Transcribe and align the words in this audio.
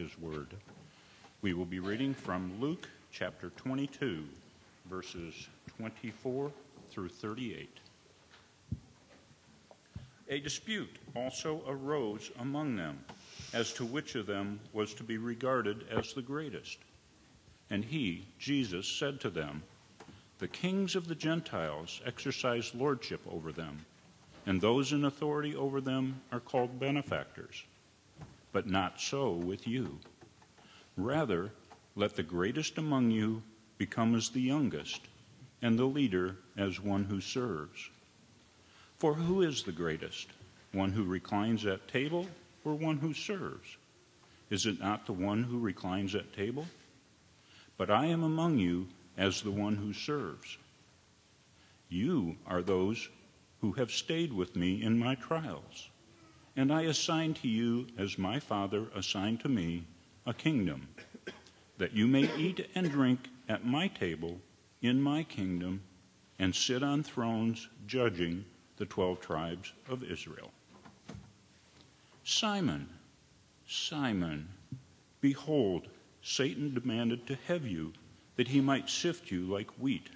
his 0.00 0.18
word. 0.18 0.46
We 1.42 1.52
will 1.52 1.66
be 1.66 1.78
reading 1.78 2.14
from 2.14 2.58
Luke 2.58 2.88
chapter 3.12 3.50
22, 3.50 4.24
verses 4.88 5.48
24 5.76 6.50
through 6.88 7.10
38. 7.10 7.68
A 10.30 10.40
dispute 10.40 10.96
also 11.14 11.62
arose 11.68 12.30
among 12.40 12.76
them 12.76 12.98
as 13.52 13.74
to 13.74 13.84
which 13.84 14.14
of 14.14 14.24
them 14.24 14.58
was 14.72 14.94
to 14.94 15.02
be 15.02 15.18
regarded 15.18 15.84
as 15.90 16.14
the 16.14 16.22
greatest. 16.22 16.78
And 17.68 17.84
he, 17.84 18.24
Jesus, 18.38 18.86
said 18.86 19.20
to 19.20 19.28
them, 19.28 19.62
The 20.38 20.48
kings 20.48 20.96
of 20.96 21.08
the 21.08 21.14
Gentiles 21.14 22.00
exercise 22.06 22.74
lordship 22.74 23.20
over 23.30 23.52
them, 23.52 23.84
and 24.46 24.62
those 24.62 24.94
in 24.94 25.04
authority 25.04 25.54
over 25.54 25.82
them 25.82 26.22
are 26.32 26.40
called 26.40 26.80
benefactors. 26.80 27.64
But 28.52 28.66
not 28.66 29.00
so 29.00 29.32
with 29.32 29.66
you. 29.66 29.98
Rather, 30.96 31.52
let 31.96 32.16
the 32.16 32.22
greatest 32.22 32.78
among 32.78 33.10
you 33.10 33.42
become 33.78 34.14
as 34.14 34.28
the 34.28 34.40
youngest, 34.40 35.00
and 35.62 35.78
the 35.78 35.84
leader 35.84 36.36
as 36.56 36.80
one 36.80 37.04
who 37.04 37.20
serves. 37.20 37.88
For 38.98 39.14
who 39.14 39.42
is 39.42 39.62
the 39.62 39.72
greatest? 39.72 40.28
One 40.72 40.92
who 40.92 41.04
reclines 41.04 41.64
at 41.66 41.88
table 41.88 42.26
or 42.64 42.74
one 42.74 42.98
who 42.98 43.14
serves? 43.14 43.76
Is 44.50 44.66
it 44.66 44.80
not 44.80 45.06
the 45.06 45.12
one 45.12 45.42
who 45.42 45.58
reclines 45.58 46.14
at 46.14 46.32
table? 46.32 46.66
But 47.76 47.90
I 47.90 48.06
am 48.06 48.22
among 48.22 48.58
you 48.58 48.88
as 49.16 49.42
the 49.42 49.50
one 49.50 49.76
who 49.76 49.92
serves. 49.92 50.58
You 51.88 52.36
are 52.46 52.62
those 52.62 53.08
who 53.60 53.72
have 53.72 53.90
stayed 53.90 54.32
with 54.32 54.56
me 54.56 54.82
in 54.82 54.98
my 54.98 55.14
trials, 55.14 55.88
and 56.56 56.72
I 56.72 56.82
assign 56.82 57.34
to 57.34 57.48
you, 57.48 57.86
as 57.98 58.18
my 58.18 58.40
Father 58.40 58.86
assigned 58.94 59.40
to 59.40 59.48
me, 59.48 59.84
a 60.26 60.34
kingdom, 60.34 60.88
that 61.78 61.92
you 61.92 62.06
may 62.06 62.28
eat 62.36 62.68
and 62.74 62.90
drink 62.90 63.28
at 63.48 63.64
my 63.64 63.88
table 63.88 64.40
in 64.82 65.00
my 65.00 65.22
kingdom 65.22 65.82
and 66.38 66.54
sit 66.54 66.82
on 66.82 67.02
thrones 67.02 67.68
judging 67.86 68.44
the 68.76 68.86
twelve 68.86 69.20
tribes 69.20 69.72
of 69.88 70.02
Israel. 70.02 70.50
Simon, 72.24 72.88
Simon, 73.66 74.48
behold, 75.20 75.88
Satan 76.22 76.74
demanded 76.74 77.26
to 77.26 77.38
have 77.46 77.66
you 77.66 77.92
that 78.36 78.48
he 78.48 78.60
might 78.60 78.88
sift 78.88 79.30
you 79.30 79.42
like 79.42 79.70
wheat. 79.78 80.08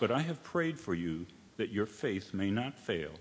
But 0.00 0.10
I 0.10 0.20
have 0.20 0.42
prayed 0.42 0.78
for 0.78 0.94
you 0.94 1.26
that 1.56 1.70
your 1.70 1.86
faith 1.86 2.34
may 2.34 2.50
not 2.50 2.78
fail. 2.78 3.12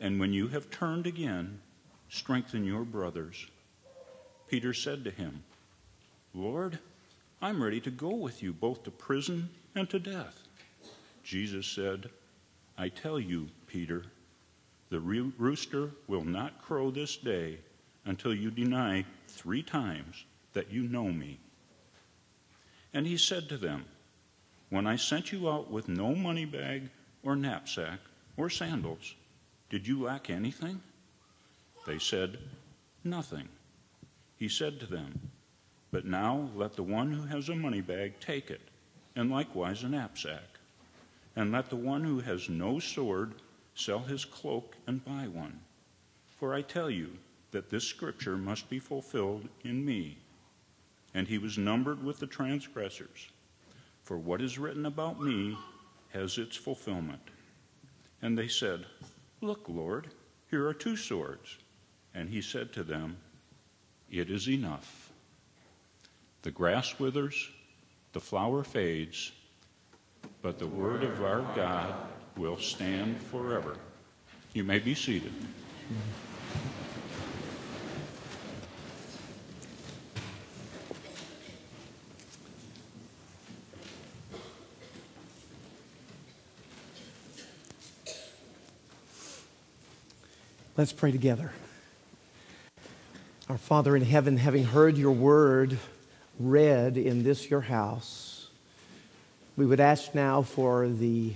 And 0.00 0.20
when 0.20 0.32
you 0.32 0.48
have 0.48 0.70
turned 0.70 1.06
again, 1.06 1.60
strengthen 2.08 2.64
your 2.64 2.84
brothers. 2.84 3.46
Peter 4.48 4.74
said 4.74 5.04
to 5.04 5.10
him, 5.10 5.42
Lord, 6.34 6.78
I'm 7.40 7.62
ready 7.62 7.80
to 7.80 7.90
go 7.90 8.10
with 8.10 8.42
you 8.42 8.52
both 8.52 8.84
to 8.84 8.90
prison 8.90 9.50
and 9.74 9.88
to 9.90 9.98
death. 9.98 10.42
Jesus 11.22 11.66
said, 11.66 12.10
I 12.78 12.88
tell 12.88 13.18
you, 13.18 13.48
Peter, 13.66 14.04
the 14.90 15.00
rooster 15.00 15.90
will 16.06 16.24
not 16.24 16.62
crow 16.62 16.90
this 16.90 17.16
day 17.16 17.58
until 18.04 18.34
you 18.34 18.50
deny 18.50 19.04
three 19.28 19.62
times 19.62 20.24
that 20.52 20.70
you 20.70 20.82
know 20.82 21.10
me. 21.10 21.38
And 22.94 23.06
he 23.06 23.16
said 23.16 23.48
to 23.48 23.56
them, 23.56 23.84
When 24.70 24.86
I 24.86 24.96
sent 24.96 25.32
you 25.32 25.50
out 25.50 25.70
with 25.70 25.88
no 25.88 26.14
money 26.14 26.44
bag 26.44 26.88
or 27.22 27.34
knapsack 27.34 27.98
or 28.36 28.48
sandals, 28.48 29.14
did 29.68 29.86
you 29.86 30.02
lack 30.02 30.30
anything? 30.30 30.80
They 31.86 31.98
said, 31.98 32.38
Nothing. 33.02 33.48
He 34.36 34.48
said 34.48 34.78
to 34.80 34.86
them, 34.86 35.30
But 35.90 36.04
now 36.04 36.50
let 36.54 36.74
the 36.74 36.82
one 36.82 37.12
who 37.12 37.26
has 37.26 37.48
a 37.48 37.56
money 37.56 37.80
bag 37.80 38.20
take 38.20 38.50
it, 38.50 38.60
and 39.14 39.30
likewise 39.30 39.82
a 39.82 39.88
knapsack. 39.88 40.42
And 41.34 41.52
let 41.52 41.68
the 41.68 41.76
one 41.76 42.04
who 42.04 42.20
has 42.20 42.48
no 42.48 42.78
sword 42.78 43.34
sell 43.74 44.00
his 44.00 44.24
cloak 44.24 44.76
and 44.86 45.04
buy 45.04 45.28
one. 45.28 45.60
For 46.38 46.54
I 46.54 46.62
tell 46.62 46.90
you 46.90 47.10
that 47.50 47.70
this 47.70 47.84
scripture 47.84 48.36
must 48.36 48.68
be 48.68 48.78
fulfilled 48.78 49.48
in 49.64 49.84
me. 49.84 50.18
And 51.14 51.26
he 51.26 51.38
was 51.38 51.58
numbered 51.58 52.02
with 52.04 52.18
the 52.18 52.26
transgressors. 52.26 53.30
For 54.04 54.18
what 54.18 54.40
is 54.40 54.58
written 54.58 54.86
about 54.86 55.20
me 55.20 55.56
has 56.10 56.38
its 56.38 56.56
fulfillment. 56.56 57.22
And 58.22 58.36
they 58.36 58.48
said, 58.48 58.86
Look, 59.40 59.66
Lord, 59.68 60.08
here 60.50 60.66
are 60.66 60.74
two 60.74 60.96
swords. 60.96 61.58
And 62.14 62.30
he 62.30 62.40
said 62.40 62.72
to 62.72 62.82
them, 62.82 63.18
It 64.10 64.30
is 64.30 64.48
enough. 64.48 65.12
The 66.42 66.50
grass 66.50 66.98
withers, 66.98 67.50
the 68.12 68.20
flower 68.20 68.64
fades, 68.64 69.32
but 70.40 70.58
the 70.58 70.66
word 70.66 71.02
of 71.02 71.22
our 71.22 71.42
God 71.54 71.94
will 72.36 72.56
stand 72.56 73.20
forever. 73.20 73.76
You 74.52 74.64
may 74.64 74.78
be 74.78 74.94
seated. 74.94 75.32
Let's 90.76 90.92
pray 90.92 91.10
together. 91.10 91.52
Our 93.48 93.56
Father 93.56 93.96
in 93.96 94.02
heaven, 94.02 94.36
having 94.36 94.64
heard 94.64 94.98
your 94.98 95.12
word 95.12 95.78
read 96.38 96.98
in 96.98 97.22
this 97.22 97.48
your 97.48 97.62
house, 97.62 98.50
we 99.56 99.64
would 99.64 99.80
ask 99.80 100.14
now 100.14 100.42
for 100.42 100.86
the 100.86 101.32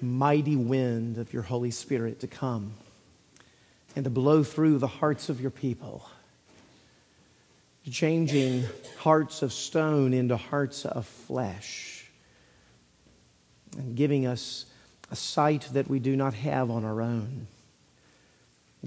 mighty 0.00 0.56
wind 0.56 1.18
of 1.18 1.32
your 1.32 1.42
Holy 1.42 1.70
Spirit 1.70 2.18
to 2.20 2.26
come 2.26 2.72
and 3.94 4.02
to 4.06 4.10
blow 4.10 4.42
through 4.42 4.78
the 4.78 4.88
hearts 4.88 5.28
of 5.28 5.40
your 5.40 5.52
people, 5.52 6.08
changing 7.88 8.64
hearts 8.98 9.42
of 9.42 9.52
stone 9.52 10.12
into 10.12 10.36
hearts 10.36 10.84
of 10.84 11.06
flesh, 11.06 12.10
and 13.78 13.94
giving 13.94 14.26
us 14.26 14.66
a 15.12 15.16
sight 15.16 15.68
that 15.74 15.86
we 15.86 16.00
do 16.00 16.16
not 16.16 16.34
have 16.34 16.72
on 16.72 16.84
our 16.84 17.00
own, 17.00 17.46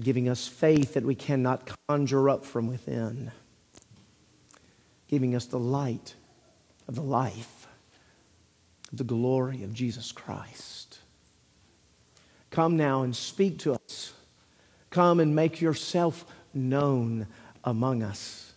giving 0.02 0.28
us 0.28 0.46
faith 0.46 0.94
that 0.94 1.04
we 1.04 1.14
cannot 1.14 1.70
conjure 1.88 2.30
up 2.30 2.44
from 2.44 2.68
within, 2.68 3.32
giving 5.08 5.34
us 5.34 5.46
the 5.46 5.58
light 5.58 6.14
of 6.86 6.94
the 6.94 7.02
life, 7.02 7.66
the 8.92 9.04
glory 9.04 9.62
of 9.62 9.74
Jesus 9.74 10.12
Christ. 10.12 10.98
Come 12.50 12.76
now 12.76 13.02
and 13.02 13.14
speak 13.14 13.58
to 13.60 13.74
us. 13.74 14.12
Come 14.90 15.20
and 15.20 15.34
make 15.34 15.60
yourself 15.60 16.24
known 16.54 17.26
among 17.64 18.02
us. 18.02 18.52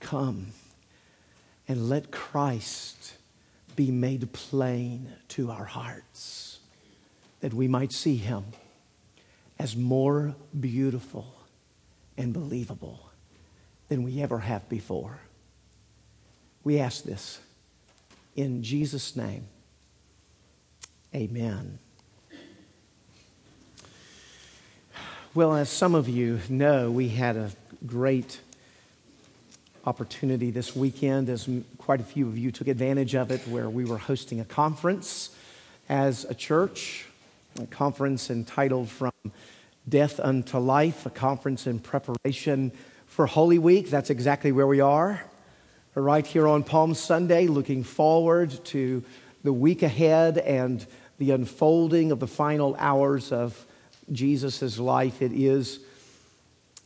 Come 0.00 0.48
and 1.66 1.88
let 1.88 2.10
Christ 2.10 3.14
be 3.74 3.90
made 3.90 4.32
plain 4.32 5.12
to 5.28 5.50
our 5.50 5.64
hearts 5.64 6.58
that 7.40 7.54
we 7.54 7.66
might 7.66 7.92
see 7.92 8.16
him 8.16 8.44
as 9.58 9.76
more 9.76 10.34
beautiful 10.58 11.34
and 12.16 12.32
believable 12.32 13.10
than 13.88 14.02
we 14.02 14.22
ever 14.22 14.38
have 14.38 14.68
before. 14.68 15.18
We 16.62 16.78
ask 16.78 17.04
this 17.04 17.40
in 18.36 18.62
Jesus' 18.62 19.14
name. 19.16 19.46
Amen. 21.14 21.78
Well, 25.34 25.54
as 25.54 25.68
some 25.68 25.94
of 25.94 26.08
you 26.08 26.40
know, 26.48 26.90
we 26.90 27.08
had 27.08 27.36
a 27.36 27.50
great 27.86 28.40
opportunity 29.84 30.50
this 30.50 30.74
weekend, 30.74 31.28
as 31.28 31.48
quite 31.76 32.00
a 32.00 32.04
few 32.04 32.26
of 32.26 32.38
you 32.38 32.50
took 32.50 32.68
advantage 32.68 33.14
of 33.14 33.30
it, 33.30 33.40
where 33.48 33.68
we 33.68 33.84
were 33.84 33.98
hosting 33.98 34.40
a 34.40 34.44
conference 34.44 35.30
as 35.88 36.24
a 36.24 36.34
church, 36.34 37.06
a 37.60 37.66
conference 37.66 38.30
entitled 38.30 38.88
From 38.88 39.12
Death 39.88 40.18
Unto 40.18 40.58
Life, 40.58 41.06
a 41.06 41.10
conference 41.10 41.66
in 41.66 41.78
preparation 41.78 42.72
for 43.06 43.26
Holy 43.26 43.58
Week. 43.58 43.90
That's 43.90 44.10
exactly 44.10 44.50
where 44.50 44.66
we 44.66 44.80
are. 44.80 45.22
Right 45.94 46.26
here 46.26 46.48
on 46.48 46.64
Palm 46.64 46.94
Sunday, 46.94 47.46
looking 47.46 47.84
forward 47.84 48.64
to 48.66 49.04
the 49.44 49.52
week 49.52 49.82
ahead 49.82 50.38
and 50.38 50.84
the 51.18 51.30
unfolding 51.30 52.10
of 52.10 52.18
the 52.18 52.26
final 52.26 52.74
hours 52.78 53.30
of 53.30 53.66
Jesus' 54.10 54.78
life, 54.78 55.22
it 55.22 55.32
is, 55.32 55.80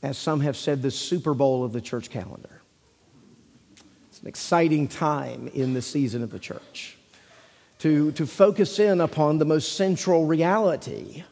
as 0.03 0.19
some 0.19 0.41
have 0.41 0.57
said, 0.57 0.83
the 0.83 0.91
Super 0.91 1.35
Bowl 1.35 1.65
of 1.65 1.73
the 1.73 1.81
church 1.81 2.11
calendar. 2.11 2.61
It's 4.09 4.21
an 4.21 4.29
exciting 4.29 4.89
time 4.89 5.49
in 5.55 5.73
the 5.73 5.83
season 5.83 6.23
of 6.23 6.31
the 6.31 6.39
church 6.39 6.99
to, 7.79 8.13
to 8.13 8.27
focus 8.27 8.79
in 8.79 9.01
upon 9.01 9.39
the 9.39 9.45
most 9.45 9.75
central 9.75 10.27
reality 10.27 11.23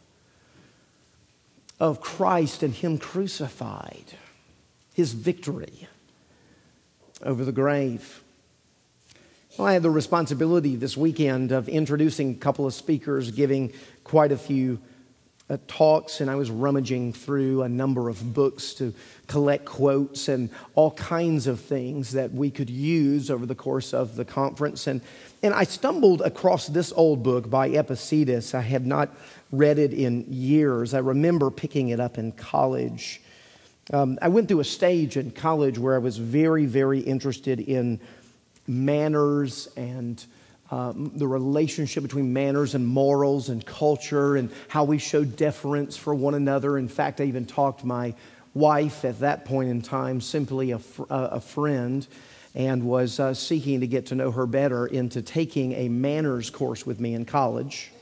of 1.78 2.00
Christ 2.00 2.62
and 2.62 2.74
Him 2.74 2.98
crucified, 2.98 4.14
His 4.94 5.12
victory, 5.12 5.88
over 7.22 7.44
the 7.44 7.52
grave. 7.52 8.22
Well, 9.56 9.68
I 9.68 9.72
had 9.72 9.82
the 9.82 9.90
responsibility 9.90 10.76
this 10.76 10.96
weekend 10.96 11.50
of 11.50 11.68
introducing 11.68 12.32
a 12.32 12.34
couple 12.34 12.66
of 12.66 12.74
speakers, 12.74 13.30
giving 13.30 13.72
quite 14.04 14.32
a 14.32 14.36
few 14.36 14.80
talks, 15.68 16.20
and 16.20 16.28
I 16.28 16.34
was 16.34 16.50
rummaging 16.50 17.12
through 17.12 17.62
a 17.62 17.68
number 17.68 18.08
of 18.08 18.34
books 18.34 18.74
to 18.74 18.92
collect 19.28 19.64
quotes 19.64 20.28
and 20.28 20.50
all 20.74 20.90
kinds 20.90 21.46
of 21.46 21.60
things 21.60 22.12
that 22.12 22.32
we 22.32 22.50
could 22.50 22.68
use 22.68 23.30
over 23.30 23.46
the 23.46 23.54
course 23.54 23.94
of 23.94 24.16
the 24.16 24.24
conference. 24.24 24.88
And, 24.88 25.00
and 25.42 25.54
I 25.54 25.62
stumbled 25.62 26.22
across 26.22 26.66
this 26.66 26.92
old 26.92 27.22
book 27.22 27.48
by 27.48 27.68
Epictetus. 27.68 28.54
I 28.54 28.62
had 28.62 28.86
not 28.86 29.10
read 29.52 29.78
it 29.78 29.94
in 29.94 30.24
years. 30.28 30.94
I 30.94 30.98
remember 30.98 31.50
picking 31.50 31.90
it 31.90 32.00
up 32.00 32.18
in 32.18 32.32
college. 32.32 33.20
Um, 33.92 34.18
I 34.20 34.28
went 34.28 34.48
through 34.48 34.60
a 34.60 34.64
stage 34.64 35.16
in 35.16 35.30
college 35.30 35.78
where 35.78 35.94
I 35.94 35.98
was 35.98 36.18
very, 36.18 36.66
very 36.66 36.98
interested 36.98 37.60
in 37.60 38.00
manners 38.66 39.68
and 39.76 40.24
um, 40.70 41.12
the 41.14 41.26
relationship 41.26 42.02
between 42.02 42.32
manners 42.32 42.74
and 42.74 42.86
morals 42.86 43.48
and 43.48 43.64
culture 43.64 44.36
and 44.36 44.50
how 44.68 44.84
we 44.84 44.98
show 44.98 45.24
deference 45.24 45.96
for 45.96 46.14
one 46.14 46.34
another. 46.34 46.76
In 46.78 46.88
fact, 46.88 47.20
I 47.20 47.24
even 47.24 47.46
talked 47.46 47.84
my 47.84 48.14
wife 48.54 49.04
at 49.04 49.20
that 49.20 49.44
point 49.44 49.68
in 49.68 49.82
time, 49.82 50.20
simply 50.20 50.72
a, 50.72 50.78
fr- 50.78 51.04
a 51.08 51.40
friend, 51.40 52.06
and 52.54 52.84
was 52.84 53.20
uh, 53.20 53.34
seeking 53.34 53.80
to 53.80 53.86
get 53.86 54.06
to 54.06 54.14
know 54.14 54.30
her 54.30 54.46
better 54.46 54.86
into 54.86 55.22
taking 55.22 55.72
a 55.72 55.88
manners 55.88 56.50
course 56.50 56.86
with 56.86 56.98
me 56.98 57.14
in 57.14 57.24
college. 57.24 57.92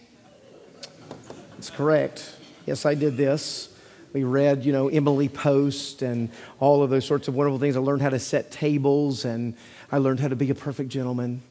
That's 1.52 1.70
correct. 1.70 2.37
Yes, 2.67 2.87
I 2.87 2.94
did 2.94 3.17
this. 3.17 3.70
We 4.12 4.22
read, 4.22 4.64
you 4.64 4.72
know, 4.72 4.88
Emily 4.88 5.28
Post 5.28 6.02
and 6.02 6.31
all 6.60 6.84
of 6.84 6.90
those 6.90 7.05
sorts 7.05 7.26
of 7.26 7.34
wonderful 7.34 7.58
things. 7.58 7.76
I 7.76 7.81
learned 7.81 8.00
how 8.00 8.10
to 8.10 8.20
set 8.20 8.52
tables 8.52 9.25
and 9.25 9.55
I 9.90 9.99
learned 9.99 10.20
how 10.20 10.28
to 10.28 10.37
be 10.37 10.50
a 10.50 10.55
perfect 10.55 10.88
gentleman 10.88 11.43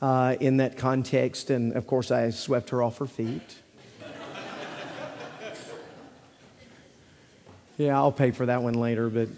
uh, 0.00 0.36
in 0.40 0.58
that 0.58 0.76
context. 0.76 1.50
And 1.50 1.72
of 1.74 1.86
course, 1.86 2.10
I 2.10 2.30
swept 2.30 2.70
her 2.70 2.82
off 2.82 2.98
her 2.98 3.06
feet. 3.06 3.56
yeah, 7.76 7.96
I'll 7.96 8.12
pay 8.12 8.30
for 8.30 8.46
that 8.46 8.62
one 8.62 8.74
later. 8.74 9.08
But 9.08 9.28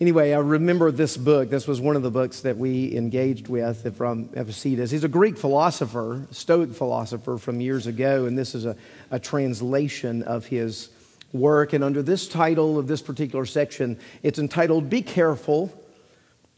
anyway, 0.00 0.32
I 0.32 0.38
remember 0.38 0.90
this 0.90 1.16
book. 1.16 1.50
This 1.50 1.66
was 1.66 1.80
one 1.80 1.96
of 1.96 2.02
the 2.02 2.10
books 2.10 2.40
that 2.40 2.56
we 2.56 2.96
engaged 2.96 3.48
with 3.48 3.96
from 3.96 4.30
Epictetus. 4.34 4.90
He's 4.90 5.04
a 5.04 5.08
Greek 5.08 5.38
philosopher, 5.38 6.26
Stoic 6.30 6.72
philosopher 6.74 7.38
from 7.38 7.60
years 7.60 7.86
ago, 7.86 8.26
and 8.26 8.36
this 8.36 8.54
is 8.54 8.64
a, 8.64 8.76
a 9.10 9.18
translation 9.18 10.22
of 10.22 10.46
his 10.46 10.90
work. 11.32 11.72
And 11.72 11.84
under 11.84 12.02
this 12.02 12.28
title 12.28 12.78
of 12.78 12.86
this 12.88 13.02
particular 13.02 13.46
section, 13.46 13.98
it's 14.22 14.38
entitled 14.38 14.90
Be 14.90 15.02
Careful 15.02 15.72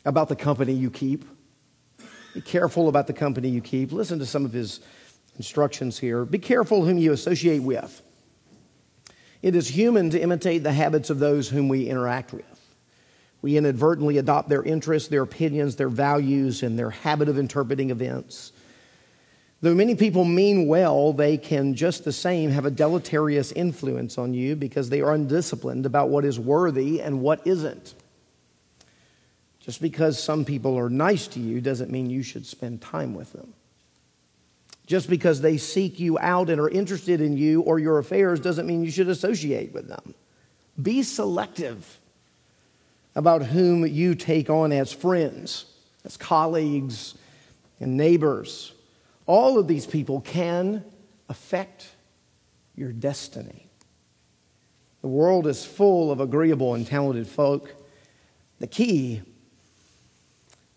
About 0.04 0.28
the 0.28 0.36
Company 0.36 0.72
You 0.72 0.90
Keep. 0.90 1.24
Be 2.34 2.40
careful 2.40 2.88
about 2.88 3.06
the 3.06 3.12
company 3.12 3.48
you 3.48 3.60
keep. 3.60 3.92
Listen 3.92 4.18
to 4.18 4.26
some 4.26 4.44
of 4.44 4.52
his 4.52 4.80
instructions 5.36 5.98
here. 5.98 6.24
Be 6.24 6.38
careful 6.38 6.84
whom 6.84 6.98
you 6.98 7.12
associate 7.12 7.62
with. 7.62 8.02
It 9.42 9.56
is 9.56 9.68
human 9.68 10.10
to 10.10 10.20
imitate 10.20 10.62
the 10.62 10.72
habits 10.72 11.10
of 11.10 11.18
those 11.18 11.48
whom 11.48 11.68
we 11.68 11.88
interact 11.88 12.32
with. 12.32 12.44
We 13.42 13.56
inadvertently 13.56 14.18
adopt 14.18 14.48
their 14.48 14.62
interests, 14.62 15.08
their 15.08 15.22
opinions, 15.22 15.74
their 15.76 15.88
values, 15.88 16.62
and 16.62 16.78
their 16.78 16.90
habit 16.90 17.28
of 17.28 17.38
interpreting 17.38 17.90
events. 17.90 18.52
Though 19.60 19.74
many 19.74 19.96
people 19.96 20.24
mean 20.24 20.68
well, 20.68 21.12
they 21.12 21.36
can 21.36 21.74
just 21.74 22.04
the 22.04 22.12
same 22.12 22.50
have 22.50 22.66
a 22.66 22.70
deleterious 22.70 23.52
influence 23.52 24.16
on 24.16 24.32
you 24.32 24.56
because 24.56 24.90
they 24.90 25.00
are 25.00 25.12
undisciplined 25.12 25.86
about 25.86 26.08
what 26.08 26.24
is 26.24 26.38
worthy 26.38 27.00
and 27.00 27.20
what 27.20 27.44
isn't. 27.46 27.94
Just 29.62 29.80
because 29.80 30.22
some 30.22 30.44
people 30.44 30.76
are 30.76 30.90
nice 30.90 31.28
to 31.28 31.40
you 31.40 31.60
doesn't 31.60 31.90
mean 31.90 32.10
you 32.10 32.24
should 32.24 32.44
spend 32.44 32.82
time 32.82 33.14
with 33.14 33.32
them. 33.32 33.54
Just 34.86 35.08
because 35.08 35.40
they 35.40 35.56
seek 35.56 36.00
you 36.00 36.18
out 36.18 36.50
and 36.50 36.60
are 36.60 36.68
interested 36.68 37.20
in 37.20 37.36
you 37.36 37.60
or 37.60 37.78
your 37.78 37.98
affairs 37.98 38.40
doesn't 38.40 38.66
mean 38.66 38.84
you 38.84 38.90
should 38.90 39.08
associate 39.08 39.72
with 39.72 39.86
them. 39.86 40.14
Be 40.80 41.04
selective 41.04 42.00
about 43.14 43.44
whom 43.44 43.86
you 43.86 44.16
take 44.16 44.50
on 44.50 44.72
as 44.72 44.92
friends, 44.92 45.66
as 46.04 46.16
colleagues, 46.16 47.14
and 47.78 47.96
neighbors. 47.96 48.72
All 49.26 49.60
of 49.60 49.68
these 49.68 49.86
people 49.86 50.22
can 50.22 50.84
affect 51.28 51.88
your 52.74 52.90
destiny. 52.90 53.68
The 55.02 55.08
world 55.08 55.46
is 55.46 55.64
full 55.64 56.10
of 56.10 56.20
agreeable 56.20 56.74
and 56.74 56.84
talented 56.84 57.28
folk. 57.28 57.74
The 58.58 58.66
key 58.66 59.22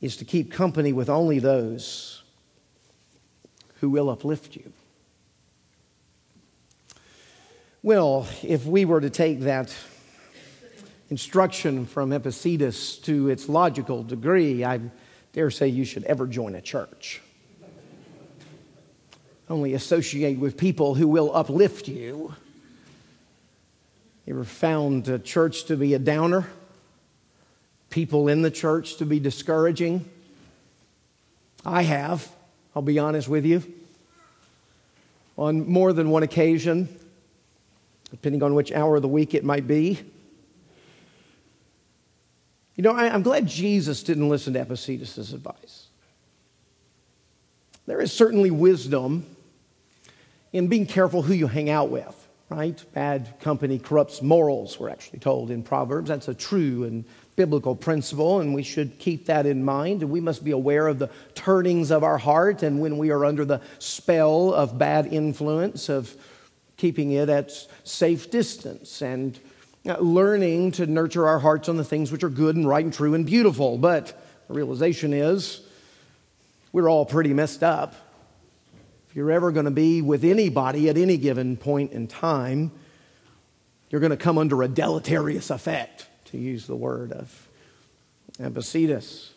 is 0.06 0.18
to 0.18 0.26
keep 0.26 0.52
company 0.52 0.94
with 0.94 1.10
only 1.10 1.40
those 1.40 2.22
who 3.80 3.90
will 3.90 4.10
uplift 4.10 4.56
you. 4.56 4.72
Well, 7.82 8.28
if 8.44 8.66
we 8.66 8.86
were 8.86 9.02
to 9.02 9.10
take 9.10 9.42
that 9.42 9.76
instruction 11.10 11.86
from 11.86 12.12
Epictetus 12.12 12.98
to 13.00 13.30
its 13.30 13.50
logical 13.50 14.04
degree, 14.04 14.64
I 14.64 14.80
dare 15.34 15.52
say 15.52 15.68
you 15.68 15.86
should 15.86 16.04
ever 16.04 16.28
join 16.28 16.56
a 16.56 16.62
church. 16.62 17.22
Only 19.50 19.74
associate 19.74 20.40
with 20.40 20.56
people 20.56 20.96
who 20.96 21.08
will 21.08 21.36
uplift 21.36 21.88
you. 21.88 22.34
You 24.26 24.34
ever 24.34 24.44
found 24.44 25.08
a 25.08 25.20
church 25.20 25.66
to 25.66 25.76
be 25.76 25.94
a 25.94 26.00
downer? 26.00 26.48
People 27.96 28.28
in 28.28 28.42
the 28.42 28.52
church 28.52 28.98
to 28.98 29.06
be 29.06 29.22
discouraging. 29.22 30.04
I 31.66 31.84
have, 31.84 32.30
I'll 32.76 32.82
be 32.82 33.00
honest 33.00 33.30
with 33.30 33.46
you. 33.46 33.64
On 35.38 35.66
more 35.66 35.94
than 35.94 36.10
one 36.10 36.22
occasion, 36.22 36.90
depending 38.12 38.44
on 38.44 38.54
which 38.54 38.74
hour 38.74 38.98
of 38.98 39.02
the 39.02 39.08
week 39.08 39.34
it 39.34 39.46
might 39.46 39.66
be. 39.66 40.02
You 42.76 42.84
know, 42.84 42.92
I, 42.92 43.06
am 43.06 43.24
glad 43.24 43.48
Jesus 43.48 44.04
didn't 44.04 44.28
listen 44.28 44.52
to 44.56 44.60
Epictetus' 44.60 45.32
advice. 45.32 45.88
There 47.86 48.02
is 48.02 48.12
certainly 48.12 48.52
wisdom 48.52 49.26
in 50.52 50.68
being 50.68 50.86
careful 50.86 51.22
who 51.22 51.34
you 51.34 51.48
hang 51.48 51.70
out 51.70 51.90
with, 51.90 52.28
right? 52.50 52.84
Bad 52.94 53.40
company 53.40 53.80
corrupts 53.80 54.22
morals, 54.22 54.78
we're 54.78 54.90
actually 54.90 55.20
told 55.20 55.50
in 55.50 55.64
Proverbs. 55.64 56.10
That's 56.10 56.28
a 56.28 56.34
true 56.34 56.84
and 56.84 57.06
biblical 57.36 57.76
principle, 57.76 58.40
and 58.40 58.54
we 58.54 58.64
should 58.64 58.98
keep 58.98 59.26
that 59.26 59.46
in 59.46 59.64
mind. 59.64 60.02
And 60.02 60.12
we 60.12 60.22
must 60.22 60.44
be 60.44 60.52
aware 60.52 60.88
of 60.88 61.00
the 61.00 61.10
turnings 61.34 61.92
of 61.92 62.04
our 62.04 62.18
heart, 62.18 62.64
and 62.64 62.80
when 62.80 62.98
we 62.98 63.12
are 63.12 63.26
under 63.26 63.46
the 63.46 63.62
spell 63.80 64.54
of 64.54 64.78
bad 64.78 65.08
influence, 65.08 65.90
of 65.90 66.16
keeping 66.78 67.12
it 67.12 67.30
at 67.30 67.52
safe 67.84 68.32
distance, 68.32 69.02
and 69.02 69.40
uh, 69.88 69.98
learning 70.00 70.72
to 70.72 70.86
nurture 70.86 71.28
our 71.28 71.40
hearts 71.40 71.70
on 71.70 71.78
the 71.78 71.84
things 71.84 72.12
which 72.12 72.24
are 72.24 72.30
good 72.30 72.56
and 72.56 72.68
right 72.68 72.84
and 72.84 72.94
true 72.94 73.14
and 73.14 73.26
beautiful. 73.26 73.78
But 73.78 74.20
the 74.48 74.54
realization 74.54 75.14
is 75.14 75.62
we're 76.72 76.90
all 76.90 77.06
pretty 77.06 77.34
messed 77.34 77.64
up. 77.64 77.96
If 79.10 79.16
you're 79.16 79.32
ever 79.32 79.52
going 79.52 79.66
to 79.66 79.72
be 79.72 80.02
with 80.02 80.24
anybody 80.24 80.90
at 80.90 80.98
any 80.98 81.18
given 81.18 81.56
point 81.56 81.92
in 81.92 82.08
time, 82.08 82.72
you're 83.90 84.02
going 84.02 84.12
to 84.12 84.18
come 84.18 84.38
under 84.38 84.62
a 84.64 84.68
deleterious 84.68 85.50
effect 85.50 86.08
to 86.36 86.42
use 86.42 86.68
the 86.68 86.76
word 86.76 87.12
of 87.12 87.48
Epictetus. 88.40 89.32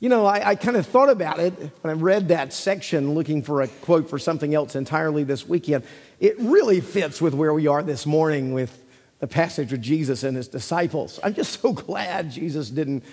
You 0.00 0.08
know, 0.08 0.26
I, 0.26 0.50
I 0.50 0.54
kind 0.54 0.76
of 0.76 0.86
thought 0.86 1.10
about 1.10 1.38
it 1.38 1.52
when 1.80 1.90
I 1.90 2.00
read 2.00 2.28
that 2.28 2.52
section 2.52 3.14
looking 3.14 3.42
for 3.42 3.62
a 3.62 3.68
quote 3.68 4.10
for 4.10 4.18
something 4.18 4.54
else 4.54 4.74
entirely 4.74 5.24
this 5.24 5.46
weekend. 5.46 5.84
It 6.20 6.38
really 6.38 6.80
fits 6.80 7.20
with 7.20 7.34
where 7.34 7.52
we 7.52 7.66
are 7.66 7.82
this 7.82 8.06
morning 8.06 8.52
with 8.52 8.76
the 9.20 9.26
passage 9.26 9.72
of 9.72 9.80
Jesus 9.80 10.22
and 10.22 10.36
his 10.36 10.48
disciples. 10.48 11.20
I'm 11.22 11.34
just 11.34 11.60
so 11.60 11.72
glad 11.72 12.30
Jesus 12.30 12.70
didn't 12.70 13.04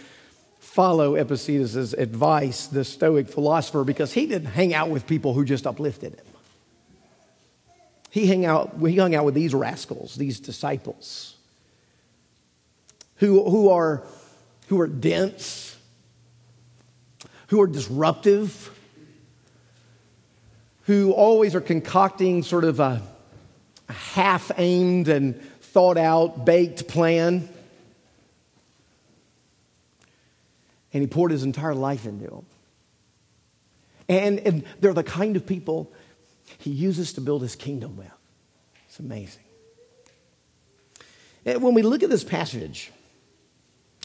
follow 0.60 1.16
Epictetus' 1.16 1.94
advice, 1.94 2.68
the 2.68 2.84
Stoic 2.84 3.28
philosopher, 3.28 3.84
because 3.84 4.13
he 4.13 4.25
didn't 4.25 4.50
hang 4.50 4.74
out 4.74 4.89
with 4.89 5.08
people 5.08 5.34
who 5.34 5.46
just 5.46 5.66
uplifted 5.66 6.16
him. 6.16 6.25
He 8.12 8.28
hung 8.28 8.46
out, 8.46 8.75
he 8.80 8.98
hung 8.98 9.13
out 9.13 9.25
with 9.25 9.36
these 9.36 9.54
rascals, 9.54 10.16
these 10.16 10.39
disciples 10.39 11.36
who, 13.20 13.50
who, 13.50 13.70
are, 13.70 14.04
who 14.68 14.80
are 14.80 14.88
dense, 14.88 15.78
who 17.48 17.62
are 17.62 17.68
disruptive, 17.68 18.72
who 20.84 21.12
always 21.12 21.54
are 21.54 21.62
concocting 21.62 22.44
sort 22.44 22.64
of 22.64 22.80
a, 22.80 23.02
a 23.88 23.94
half 23.94 24.52
aimed 24.58 25.08
and 25.08 25.42
thought 25.62 25.98
out, 25.98 26.46
baked 26.46 26.88
plan. 26.88 27.48
And 30.94 31.02
he 31.02 31.08
poured 31.08 31.32
his 31.32 31.44
entire 31.44 31.76
life 31.76 32.06
into 32.06 32.28
them. 32.28 32.46
And, 34.08 34.40
and 34.40 34.64
they're 34.80 34.94
the 34.94 35.04
kind 35.04 35.36
of 35.36 35.46
people 35.46 35.94
he 36.58 36.72
uses 36.72 37.14
to 37.14 37.22
build 37.22 37.44
his 37.44 37.56
kingdom 37.56 37.98
with. 37.98 38.12
It's 38.88 39.00
amazing. 39.00 39.44
And 41.46 41.62
when 41.62 41.76
we 41.76 41.84
look 41.84 42.02
at 42.02 42.10
this 42.10 42.24
passage, 42.24 42.92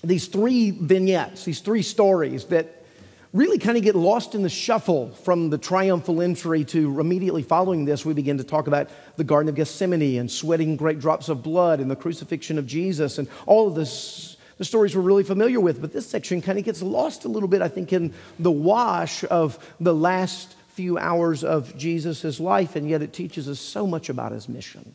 these 0.04 0.26
three 0.26 0.70
vignettes, 0.70 1.44
these 1.44 1.60
three 1.60 1.82
stories 1.82 2.44
that 2.46 2.84
really 3.32 3.58
kind 3.58 3.76
of 3.76 3.82
get 3.82 3.96
lost 3.96 4.34
in 4.34 4.42
the 4.42 4.48
shuffle 4.48 5.10
from 5.10 5.50
the 5.50 5.58
triumphal 5.58 6.22
entry 6.22 6.64
to 6.64 7.00
immediately 7.00 7.42
following 7.42 7.84
this, 7.84 8.04
we 8.04 8.14
begin 8.14 8.38
to 8.38 8.44
talk 8.44 8.68
about 8.68 8.88
the 9.16 9.24
Garden 9.24 9.48
of 9.48 9.56
Gethsemane 9.56 10.20
and 10.20 10.30
sweating 10.30 10.76
great 10.76 11.00
drops 11.00 11.28
of 11.28 11.42
blood 11.42 11.80
and 11.80 11.90
the 11.90 11.96
crucifixion 11.96 12.58
of 12.58 12.66
Jesus 12.66 13.18
and 13.18 13.28
all 13.46 13.66
of 13.66 13.74
this. 13.74 14.36
The 14.56 14.64
stories 14.64 14.94
we're 14.94 15.02
really 15.02 15.24
familiar 15.24 15.58
with, 15.58 15.80
but 15.80 15.92
this 15.92 16.08
section 16.08 16.40
kind 16.40 16.60
of 16.60 16.64
gets 16.64 16.80
lost 16.80 17.24
a 17.24 17.28
little 17.28 17.48
bit, 17.48 17.60
I 17.60 17.66
think, 17.66 17.92
in 17.92 18.14
the 18.38 18.52
wash 18.52 19.24
of 19.24 19.58
the 19.80 19.92
last 19.92 20.54
few 20.68 20.96
hours 20.96 21.42
of 21.42 21.76
Jesus' 21.76 22.38
life, 22.38 22.76
and 22.76 22.88
yet 22.88 23.02
it 23.02 23.12
teaches 23.12 23.48
us 23.48 23.58
so 23.58 23.84
much 23.84 24.08
about 24.08 24.30
his 24.30 24.48
mission. 24.48 24.94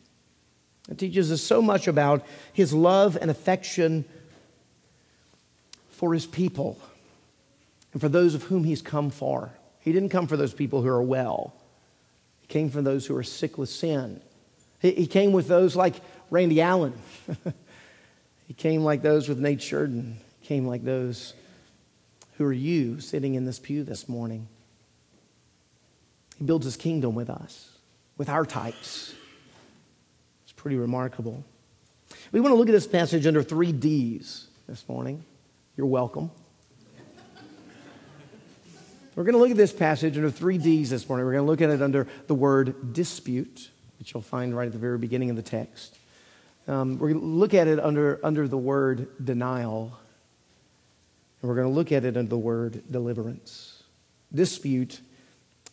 It 0.88 0.96
teaches 0.96 1.30
us 1.30 1.42
so 1.42 1.60
much 1.60 1.88
about 1.88 2.24
his 2.54 2.72
love 2.72 3.18
and 3.20 3.30
affection 3.30 4.06
for 6.00 6.14
his 6.14 6.24
people 6.24 6.80
and 7.92 8.00
for 8.00 8.08
those 8.08 8.34
of 8.34 8.44
whom 8.44 8.64
he's 8.64 8.80
come 8.80 9.10
for. 9.10 9.52
He 9.80 9.92
didn't 9.92 10.08
come 10.08 10.26
for 10.26 10.38
those 10.38 10.54
people 10.54 10.80
who 10.80 10.88
are 10.88 11.02
well, 11.02 11.52
he 12.40 12.46
came 12.46 12.70
for 12.70 12.80
those 12.80 13.04
who 13.04 13.14
are 13.16 13.22
sick 13.22 13.58
with 13.58 13.68
sin. 13.68 14.22
He, 14.78 15.06
came 15.06 15.32
with 15.32 15.46
those 15.46 15.76
like 15.76 15.96
Randy 16.30 16.62
Allen. 16.62 16.94
he 18.48 18.54
came 18.54 18.82
like 18.82 19.02
those 19.02 19.28
with 19.28 19.38
Nate 19.40 19.60
Sheridan. 19.60 20.16
He 20.40 20.46
came 20.46 20.66
like 20.66 20.82
those 20.84 21.34
who 22.38 22.46
are 22.46 22.52
you 22.52 22.98
sitting 23.00 23.34
in 23.34 23.44
this 23.44 23.58
pew 23.58 23.84
this 23.84 24.08
morning. 24.08 24.48
He 26.38 26.44
builds 26.44 26.64
his 26.64 26.78
kingdom 26.78 27.14
with 27.14 27.28
us, 27.28 27.68
with 28.16 28.30
our 28.30 28.46
types. 28.46 29.12
It's 30.44 30.52
pretty 30.52 30.78
remarkable. 30.78 31.44
We 32.32 32.40
want 32.40 32.52
to 32.52 32.56
look 32.56 32.70
at 32.70 32.72
this 32.72 32.86
passage 32.86 33.26
under 33.26 33.42
three 33.42 33.72
D's 33.72 34.46
this 34.66 34.88
morning. 34.88 35.26
You're 35.80 35.86
welcome. 35.86 36.30
We're 39.16 39.24
going 39.24 39.32
to 39.32 39.38
look 39.38 39.50
at 39.50 39.56
this 39.56 39.72
passage 39.72 40.14
under 40.14 40.30
three 40.30 40.58
D's 40.58 40.90
this 40.90 41.08
morning. 41.08 41.24
We're 41.24 41.32
going 41.32 41.46
to 41.46 41.50
look 41.50 41.62
at 41.62 41.70
it 41.70 41.80
under 41.80 42.06
the 42.26 42.34
word 42.34 42.92
dispute, 42.92 43.70
which 43.98 44.12
you'll 44.12 44.20
find 44.20 44.54
right 44.54 44.66
at 44.66 44.72
the 44.72 44.78
very 44.78 44.98
beginning 44.98 45.30
of 45.30 45.36
the 45.36 45.42
text. 45.42 45.96
Um, 46.68 46.98
we're 46.98 47.08
going 47.08 47.20
to 47.20 47.26
look 47.26 47.54
at 47.54 47.66
it 47.66 47.80
under, 47.80 48.20
under 48.22 48.46
the 48.46 48.58
word 48.58 49.08
denial. 49.24 49.98
And 51.40 51.48
we're 51.48 51.56
going 51.56 51.68
to 51.68 51.74
look 51.74 51.92
at 51.92 52.04
it 52.04 52.14
under 52.14 52.28
the 52.28 52.36
word 52.36 52.82
deliverance. 52.90 53.82
Dispute, 54.34 55.00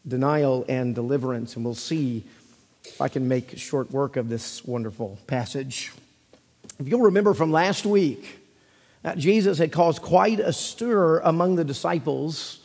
denial, 0.07 0.63
and 0.69 0.95
deliverance. 0.95 1.57
And 1.57 1.65
we'll 1.65 1.75
see 1.75 2.23
if 2.85 3.01
I 3.01 3.09
can 3.09 3.27
make 3.27 3.57
short 3.57 3.91
work 3.91 4.15
of 4.15 4.29
this 4.29 4.63
wonderful 4.63 5.19
passage. 5.27 5.91
If 6.79 6.87
you'll 6.87 7.01
remember 7.01 7.33
from 7.33 7.51
last 7.51 7.85
week, 7.85 8.39
uh, 9.03 9.15
Jesus 9.15 9.57
had 9.57 9.71
caused 9.71 10.01
quite 10.01 10.39
a 10.39 10.53
stir 10.53 11.19
among 11.19 11.55
the 11.55 11.63
disciples 11.63 12.59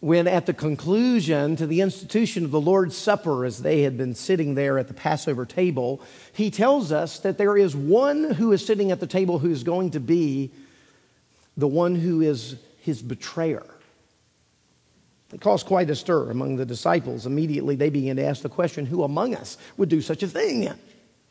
when 0.00 0.28
at 0.28 0.46
the 0.46 0.54
conclusion 0.54 1.56
to 1.56 1.66
the 1.66 1.80
institution 1.80 2.44
of 2.44 2.52
the 2.52 2.60
Lord's 2.60 2.96
Supper, 2.96 3.44
as 3.44 3.62
they 3.62 3.82
had 3.82 3.96
been 3.96 4.14
sitting 4.14 4.54
there 4.54 4.78
at 4.78 4.86
the 4.86 4.94
Passover 4.94 5.44
table, 5.44 6.00
he 6.32 6.50
tells 6.50 6.92
us 6.92 7.18
that 7.20 7.36
there 7.36 7.56
is 7.56 7.74
one 7.74 8.34
who 8.34 8.52
is 8.52 8.64
sitting 8.64 8.92
at 8.92 9.00
the 9.00 9.08
table 9.08 9.40
who 9.40 9.50
is 9.50 9.64
going 9.64 9.90
to 9.90 10.00
be 10.00 10.52
the 11.56 11.66
one 11.66 11.96
who 11.96 12.20
is 12.20 12.56
his 12.80 13.02
betrayer. 13.02 13.66
It 15.32 15.40
caused 15.40 15.66
quite 15.66 15.90
a 15.90 15.96
stir 15.96 16.30
among 16.30 16.56
the 16.56 16.64
disciples. 16.64 17.26
Immediately 17.26 17.74
they 17.74 17.90
began 17.90 18.16
to 18.16 18.24
ask 18.24 18.42
the 18.42 18.48
question 18.48 18.86
who 18.86 19.02
among 19.02 19.34
us 19.34 19.58
would 19.76 19.88
do 19.88 20.00
such 20.00 20.22
a 20.22 20.28
thing? 20.28 20.72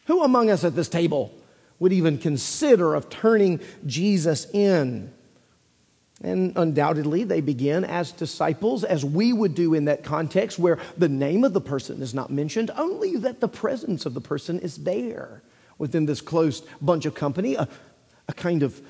Who 0.05 0.23
among 0.23 0.49
us 0.49 0.65
at 0.65 0.75
this 0.75 0.89
table 0.89 1.31
would 1.79 1.93
even 1.93 2.17
consider 2.17 2.95
of 2.95 3.09
turning 3.09 3.59
Jesus 3.85 4.47
in? 4.51 5.13
And 6.23 6.53
undoubtedly, 6.57 7.23
they 7.23 7.41
begin 7.41 7.83
as 7.83 8.11
disciples, 8.11 8.83
as 8.83 9.05
we 9.05 9.33
would 9.33 9.53
do 9.53 9.75
in 9.75 9.85
that 9.85 10.03
context, 10.03 10.57
where 10.57 10.79
the 10.97 11.09
name 11.09 11.43
of 11.43 11.53
the 11.53 11.61
person 11.61 12.01
is 12.01 12.13
not 12.13 12.31
mentioned, 12.31 12.71
only 12.75 13.17
that 13.17 13.39
the 13.39 13.47
presence 13.47 14.05
of 14.05 14.15
the 14.15 14.21
person 14.21 14.59
is 14.59 14.77
there 14.77 15.43
within 15.77 16.07
this 16.07 16.21
close 16.21 16.61
bunch 16.81 17.05
of 17.05 17.13
company. 17.13 17.53
A, 17.53 17.67
a, 18.27 18.33
kind 18.33 18.63
of, 18.63 18.81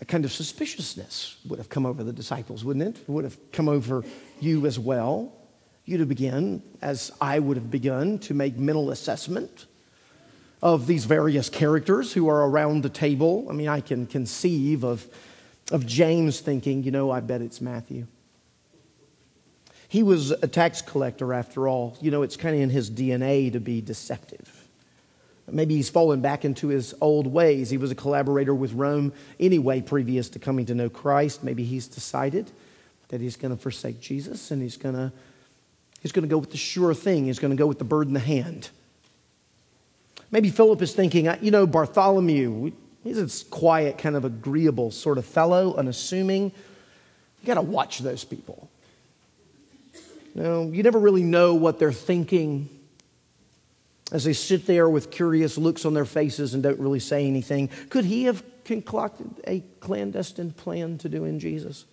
a 0.00 0.04
kind 0.04 0.24
of 0.24 0.30
suspiciousness 0.30 1.38
would 1.48 1.58
have 1.58 1.68
come 1.68 1.84
over 1.84 2.04
the 2.04 2.12
disciples, 2.12 2.64
wouldn't 2.64 2.96
it? 2.96 3.00
it? 3.00 3.08
Would 3.08 3.24
have 3.24 3.36
come 3.50 3.68
over 3.68 4.04
you 4.38 4.64
as 4.66 4.78
well. 4.78 5.32
You'd 5.86 6.00
have 6.00 6.08
begun, 6.08 6.62
as 6.80 7.10
I 7.20 7.40
would 7.40 7.56
have 7.56 7.68
begun, 7.68 8.20
to 8.20 8.34
make 8.34 8.56
mental 8.56 8.92
assessment 8.92 9.66
of 10.62 10.86
these 10.86 11.04
various 11.04 11.48
characters 11.48 12.12
who 12.12 12.28
are 12.28 12.48
around 12.48 12.82
the 12.82 12.90
table. 12.90 13.46
I 13.48 13.52
mean, 13.52 13.68
I 13.68 13.80
can 13.80 14.06
conceive 14.06 14.84
of 14.84 15.06
of 15.70 15.86
James 15.86 16.40
thinking, 16.40 16.82
you 16.82 16.90
know, 16.90 17.10
I 17.10 17.20
bet 17.20 17.42
it's 17.42 17.60
Matthew. 17.60 18.06
He 19.88 20.02
was 20.02 20.30
a 20.30 20.46
tax 20.46 20.82
collector 20.82 21.32
after 21.32 21.66
all. 21.68 21.96
You 22.00 22.10
know, 22.10 22.22
it's 22.22 22.36
kind 22.36 22.54
of 22.54 22.60
in 22.60 22.70
his 22.70 22.90
DNA 22.90 23.52
to 23.52 23.60
be 23.60 23.80
deceptive. 23.80 24.56
Maybe 25.48 25.74
he's 25.74 25.90
fallen 25.90 26.20
back 26.20 26.44
into 26.44 26.68
his 26.68 26.94
old 27.00 27.26
ways. 27.26 27.70
He 27.70 27.76
was 27.76 27.90
a 27.90 27.96
collaborator 27.96 28.54
with 28.54 28.72
Rome 28.72 29.12
anyway, 29.40 29.80
previous 29.80 30.28
to 30.30 30.38
coming 30.38 30.66
to 30.66 30.76
know 30.76 30.88
Christ. 30.88 31.42
Maybe 31.42 31.64
he's 31.64 31.88
decided 31.88 32.50
that 33.08 33.20
he's 33.20 33.34
going 33.34 33.54
to 33.54 33.60
forsake 33.60 34.00
Jesus 34.00 34.52
and 34.52 34.62
he's 34.62 34.76
going 34.76 34.94
to 34.94 35.12
he's 36.02 36.12
going 36.12 36.22
to 36.22 36.28
go 36.28 36.38
with 36.38 36.52
the 36.52 36.56
sure 36.56 36.94
thing. 36.94 37.24
He's 37.24 37.40
going 37.40 37.50
to 37.50 37.56
go 37.56 37.66
with 37.66 37.78
the 37.78 37.84
bird 37.84 38.06
in 38.06 38.14
the 38.14 38.20
hand. 38.20 38.70
Maybe 40.30 40.50
Philip 40.50 40.80
is 40.82 40.92
thinking, 40.92 41.28
you 41.40 41.50
know, 41.50 41.66
Bartholomew, 41.66 42.72
He's 43.02 43.18
a 43.18 43.44
quiet, 43.50 43.98
kind 43.98 44.14
of 44.14 44.24
agreeable 44.24 44.90
sort 44.90 45.18
of 45.18 45.24
fellow, 45.24 45.74
unassuming. 45.74 46.52
You 47.40 47.46
got 47.46 47.54
to 47.54 47.62
watch 47.62 48.00
those 48.00 48.24
people. 48.24 48.68
You 50.34 50.42
know, 50.42 50.70
you 50.70 50.82
never 50.82 50.98
really 50.98 51.22
know 51.22 51.54
what 51.54 51.78
they're 51.78 51.92
thinking 51.92 52.68
as 54.12 54.24
they 54.24 54.32
sit 54.32 54.66
there 54.66 54.88
with 54.88 55.10
curious 55.10 55.56
looks 55.56 55.84
on 55.84 55.94
their 55.94 56.04
faces 56.04 56.52
and 56.52 56.62
don't 56.62 56.78
really 56.78 57.00
say 57.00 57.26
anything. 57.26 57.70
Could 57.88 58.04
he 58.04 58.24
have 58.24 58.42
concocted 58.64 59.30
a 59.46 59.60
clandestine 59.80 60.52
plan 60.52 60.98
to 60.98 61.08
do 61.08 61.24
in 61.24 61.40
Jesus? 61.40 61.86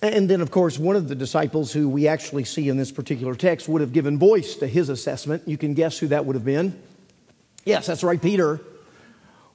And 0.00 0.30
then, 0.30 0.40
of 0.40 0.50
course, 0.52 0.78
one 0.78 0.94
of 0.94 1.08
the 1.08 1.16
disciples 1.16 1.72
who 1.72 1.88
we 1.88 2.06
actually 2.06 2.44
see 2.44 2.68
in 2.68 2.76
this 2.76 2.92
particular 2.92 3.34
text 3.34 3.68
would 3.68 3.80
have 3.80 3.92
given 3.92 4.16
voice 4.18 4.54
to 4.56 4.66
his 4.68 4.88
assessment. 4.88 5.42
You 5.46 5.58
can 5.58 5.74
guess 5.74 5.98
who 5.98 6.06
that 6.08 6.24
would 6.24 6.36
have 6.36 6.44
been. 6.44 6.80
Yes, 7.64 7.86
that's 7.86 8.04
right, 8.04 8.22
Peter. 8.22 8.60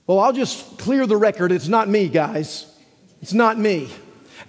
Well, 0.05 0.19
I'll 0.19 0.33
just 0.33 0.77
clear 0.79 1.07
the 1.07 1.15
record. 1.15 1.53
It's 1.53 1.69
not 1.69 1.88
me, 1.88 2.09
guys. 2.09 2.65
It's 3.21 3.33
not 3.33 3.57
me. 3.57 3.89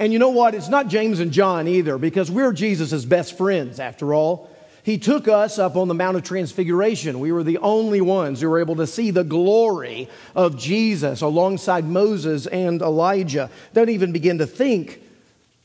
And 0.00 0.12
you 0.12 0.18
know 0.18 0.30
what? 0.30 0.56
It's 0.56 0.68
not 0.68 0.88
James 0.88 1.20
and 1.20 1.30
John 1.30 1.68
either, 1.68 1.96
because 1.96 2.28
we're 2.28 2.52
Jesus' 2.52 3.04
best 3.04 3.38
friends, 3.38 3.78
after 3.78 4.12
all. 4.12 4.50
He 4.82 4.98
took 4.98 5.28
us 5.28 5.60
up 5.60 5.76
on 5.76 5.86
the 5.86 5.94
Mount 5.94 6.16
of 6.16 6.24
Transfiguration. 6.24 7.20
We 7.20 7.30
were 7.30 7.44
the 7.44 7.58
only 7.58 8.00
ones 8.00 8.40
who 8.40 8.50
were 8.50 8.58
able 8.58 8.76
to 8.76 8.86
see 8.86 9.12
the 9.12 9.22
glory 9.22 10.08
of 10.34 10.58
Jesus 10.58 11.20
alongside 11.20 11.84
Moses 11.84 12.48
and 12.48 12.82
Elijah. 12.82 13.48
Don't 13.72 13.88
even 13.88 14.10
begin 14.10 14.38
to 14.38 14.46
think 14.46 15.00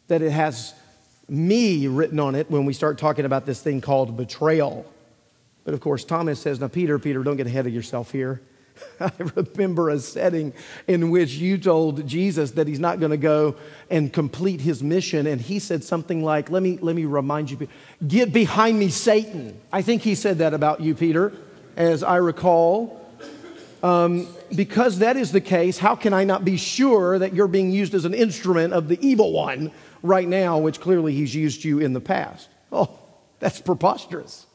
that 0.09 0.21
it 0.21 0.31
has 0.31 0.73
me 1.27 1.87
written 1.87 2.19
on 2.19 2.35
it 2.35 2.49
when 2.51 2.65
we 2.65 2.73
start 2.73 2.97
talking 2.97 3.25
about 3.25 3.45
this 3.45 3.61
thing 3.61 3.81
called 3.81 4.17
betrayal. 4.17 4.85
But 5.63 5.73
of 5.73 5.81
course, 5.81 6.03
Thomas 6.03 6.39
says, 6.41 6.59
Now, 6.59 6.67
Peter, 6.67 6.99
Peter, 6.99 7.23
don't 7.23 7.37
get 7.37 7.47
ahead 7.47 7.67
of 7.67 7.73
yourself 7.73 8.11
here. 8.11 8.41
I 8.99 9.11
remember 9.35 9.89
a 9.89 9.99
setting 9.99 10.53
in 10.87 11.09
which 11.09 11.33
you 11.33 11.57
told 11.57 12.07
Jesus 12.07 12.51
that 12.51 12.67
he's 12.67 12.79
not 12.79 12.99
going 12.99 13.11
to 13.11 13.17
go 13.17 13.55
and 13.89 14.11
complete 14.11 14.61
his 14.61 14.81
mission. 14.81 15.27
And 15.27 15.39
he 15.39 15.59
said 15.59 15.83
something 15.83 16.23
like, 16.23 16.49
let 16.49 16.63
me, 16.63 16.77
let 16.81 16.95
me 16.95 17.05
remind 17.05 17.51
you, 17.51 17.67
get 18.05 18.33
behind 18.33 18.79
me, 18.79 18.89
Satan. 18.89 19.59
I 19.71 19.81
think 19.81 20.01
he 20.01 20.15
said 20.15 20.39
that 20.39 20.53
about 20.53 20.81
you, 20.81 20.95
Peter, 20.95 21.33
as 21.75 22.03
I 22.03 22.17
recall. 22.17 22.95
Um, 23.83 24.27
because 24.53 24.99
that 24.99 25.15
is 25.15 25.31
the 25.31 25.39
case, 25.39 25.77
how 25.77 25.95
can 25.95 26.13
I 26.13 26.25
not 26.25 26.43
be 26.43 26.57
sure 26.57 27.19
that 27.19 27.33
you're 27.33 27.47
being 27.47 27.71
used 27.71 27.93
as 27.93 28.03
an 28.03 28.13
instrument 28.13 28.73
of 28.73 28.87
the 28.89 28.99
evil 29.05 29.31
one 29.31 29.71
right 30.01 30.27
now, 30.27 30.57
which 30.57 30.79
clearly 30.79 31.13
he's 31.13 31.33
used 31.33 31.63
you 31.63 31.79
in 31.79 31.93
the 31.93 32.01
past? 32.01 32.49
Oh, 32.71 32.99
that's 33.39 33.61
preposterous. 33.61 34.45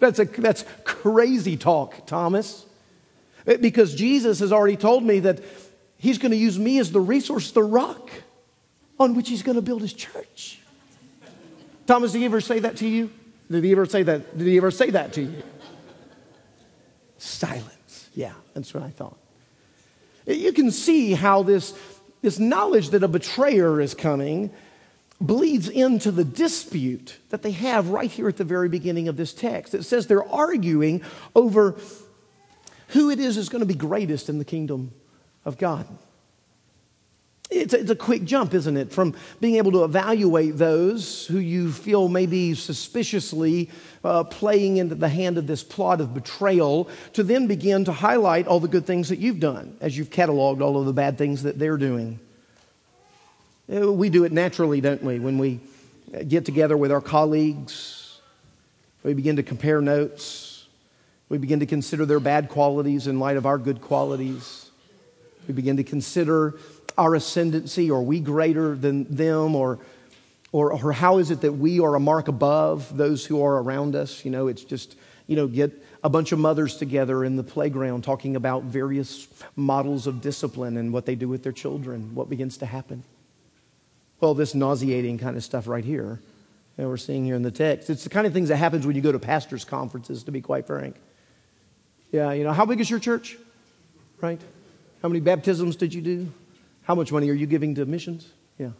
That's, 0.00 0.18
a, 0.18 0.24
that's 0.24 0.64
crazy 0.84 1.56
talk, 1.56 2.06
Thomas. 2.06 2.66
Eh, 3.46 3.56
because 3.56 3.94
Jesus 3.94 4.40
has 4.40 4.52
already 4.52 4.76
told 4.76 5.02
me 5.02 5.20
that 5.20 5.40
He's 5.96 6.18
going 6.18 6.32
to 6.32 6.36
use 6.36 6.58
me 6.58 6.78
as 6.78 6.92
the 6.92 7.00
resource, 7.00 7.52
the 7.52 7.62
rock 7.62 8.10
on 9.00 9.14
which 9.14 9.28
He's 9.28 9.42
going 9.42 9.56
to 9.56 9.62
build 9.62 9.80
His 9.80 9.94
church. 9.94 10.60
Thomas, 11.86 12.12
did 12.12 12.18
he 12.18 12.24
ever 12.24 12.40
say 12.40 12.58
that 12.60 12.76
to 12.78 12.88
you? 12.88 13.10
Did 13.50 13.64
he 13.64 13.72
ever 13.72 13.86
say 13.86 14.02
that? 14.02 14.36
Did 14.36 14.46
he 14.46 14.56
ever 14.56 14.70
say 14.70 14.90
that 14.90 15.12
to 15.14 15.22
you? 15.22 15.42
Silence. 17.18 18.08
Yeah, 18.14 18.32
that's 18.54 18.72
what 18.72 18.82
I 18.82 18.90
thought. 18.90 19.16
Eh, 20.26 20.32
you 20.34 20.52
can 20.52 20.70
see 20.70 21.12
how 21.12 21.42
this, 21.42 21.78
this 22.22 22.38
knowledge 22.38 22.90
that 22.90 23.02
a 23.02 23.08
betrayer 23.08 23.80
is 23.80 23.94
coming 23.94 24.50
bleeds 25.26 25.68
into 25.68 26.10
the 26.10 26.24
dispute 26.24 27.18
that 27.30 27.42
they 27.42 27.52
have 27.52 27.88
right 27.88 28.10
here 28.10 28.28
at 28.28 28.36
the 28.36 28.44
very 28.44 28.68
beginning 28.68 29.08
of 29.08 29.16
this 29.16 29.32
text. 29.32 29.74
It 29.74 29.84
says 29.84 30.06
they're 30.06 30.28
arguing 30.28 31.02
over 31.34 31.76
who 32.88 33.10
it 33.10 33.18
is 33.18 33.36
is 33.36 33.48
going 33.48 33.60
to 33.60 33.66
be 33.66 33.74
greatest 33.74 34.28
in 34.28 34.38
the 34.38 34.44
kingdom 34.44 34.92
of 35.44 35.58
God. 35.58 35.86
It's 37.50 37.74
a, 37.74 37.80
it's 37.80 37.90
a 37.90 37.96
quick 37.96 38.24
jump, 38.24 38.54
isn't 38.54 38.76
it? 38.76 38.92
From 38.92 39.14
being 39.40 39.56
able 39.56 39.72
to 39.72 39.84
evaluate 39.84 40.56
those 40.56 41.26
who 41.26 41.38
you 41.38 41.70
feel 41.70 42.08
maybe 42.08 42.54
suspiciously 42.54 43.70
uh, 44.02 44.24
playing 44.24 44.78
into 44.78 44.94
the 44.94 45.08
hand 45.08 45.38
of 45.38 45.46
this 45.46 45.62
plot 45.62 46.00
of 46.00 46.14
betrayal 46.14 46.88
to 47.12 47.22
then 47.22 47.46
begin 47.46 47.84
to 47.84 47.92
highlight 47.92 48.46
all 48.46 48.60
the 48.60 48.68
good 48.68 48.86
things 48.86 49.10
that 49.10 49.18
you've 49.18 49.40
done 49.40 49.76
as 49.80 49.96
you've 49.96 50.10
cataloged 50.10 50.62
all 50.62 50.78
of 50.78 50.86
the 50.86 50.92
bad 50.92 51.18
things 51.18 51.42
that 51.42 51.58
they're 51.58 51.76
doing. 51.76 52.18
Uh, 53.72 53.92
we 53.92 54.10
do 54.10 54.24
it 54.24 54.32
naturally, 54.32 54.80
don't 54.80 55.02
we? 55.02 55.18
When 55.18 55.38
we 55.38 55.60
get 56.28 56.44
together 56.44 56.76
with 56.76 56.92
our 56.92 57.00
colleagues, 57.00 58.20
we 59.02 59.14
begin 59.14 59.36
to 59.36 59.42
compare 59.42 59.80
notes, 59.80 60.66
we 61.28 61.38
begin 61.38 61.60
to 61.60 61.66
consider 61.66 62.04
their 62.04 62.20
bad 62.20 62.48
qualities 62.48 63.06
in 63.06 63.18
light 63.18 63.36
of 63.36 63.46
our 63.46 63.58
good 63.58 63.80
qualities. 63.80 64.70
We 65.48 65.54
begin 65.54 65.78
to 65.78 65.84
consider 65.84 66.54
our 66.96 67.14
ascendancy? 67.14 67.90
Are 67.90 68.02
we 68.02 68.20
greater 68.20 68.74
than 68.74 69.14
them? 69.14 69.56
Or, 69.56 69.78
or, 70.52 70.72
or 70.72 70.92
how 70.92 71.18
is 71.18 71.30
it 71.30 71.40
that 71.40 71.52
we 71.52 71.80
are 71.80 71.94
a 71.94 72.00
mark 72.00 72.28
above 72.28 72.96
those 72.96 73.26
who 73.26 73.42
are 73.42 73.62
around 73.62 73.96
us? 73.96 74.24
You 74.24 74.30
know, 74.30 74.48
it's 74.48 74.64
just, 74.64 74.96
you 75.26 75.36
know, 75.36 75.46
get 75.46 75.72
a 76.02 76.08
bunch 76.08 76.32
of 76.32 76.38
mothers 76.38 76.76
together 76.76 77.24
in 77.24 77.36
the 77.36 77.42
playground 77.42 78.04
talking 78.04 78.36
about 78.36 78.64
various 78.64 79.26
models 79.56 80.06
of 80.06 80.20
discipline 80.20 80.76
and 80.76 80.92
what 80.92 81.06
they 81.06 81.14
do 81.14 81.28
with 81.28 81.42
their 81.42 81.52
children. 81.52 82.14
What 82.14 82.28
begins 82.28 82.58
to 82.58 82.66
happen? 82.66 83.02
Well, 84.24 84.32
this 84.32 84.54
nauseating 84.54 85.18
kind 85.18 85.36
of 85.36 85.44
stuff 85.44 85.68
right 85.68 85.84
here 85.84 86.18
that 86.78 86.88
we're 86.88 86.96
seeing 86.96 87.26
here 87.26 87.34
in 87.34 87.42
the 87.42 87.50
text. 87.50 87.90
It's 87.90 88.04
the 88.04 88.08
kind 88.08 88.26
of 88.26 88.32
things 88.32 88.48
that 88.48 88.56
happens 88.56 88.86
when 88.86 88.96
you 88.96 89.02
go 89.02 89.12
to 89.12 89.18
pastors' 89.18 89.66
conferences, 89.66 90.24
to 90.24 90.32
be 90.32 90.40
quite 90.40 90.66
frank. 90.66 90.96
Yeah, 92.10 92.32
you 92.32 92.42
know, 92.42 92.54
how 92.54 92.64
big 92.64 92.80
is 92.80 92.88
your 92.88 93.00
church? 93.00 93.36
Right? 94.22 94.40
How 95.02 95.08
many 95.08 95.20
baptisms 95.20 95.76
did 95.76 95.92
you 95.92 96.00
do? 96.00 96.32
How 96.84 96.94
much 96.94 97.12
money 97.12 97.28
are 97.28 97.34
you 97.34 97.44
giving 97.46 97.74
to 97.74 97.84
missions? 97.84 98.32
Yeah. 98.56 98.70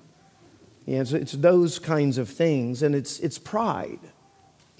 Yeah, 0.86 1.02
it's, 1.02 1.12
it's 1.12 1.32
those 1.32 1.78
kinds 1.78 2.16
of 2.16 2.30
things, 2.30 2.82
and 2.82 2.94
it's, 2.94 3.20
it's 3.20 3.38
pride. 3.38 4.00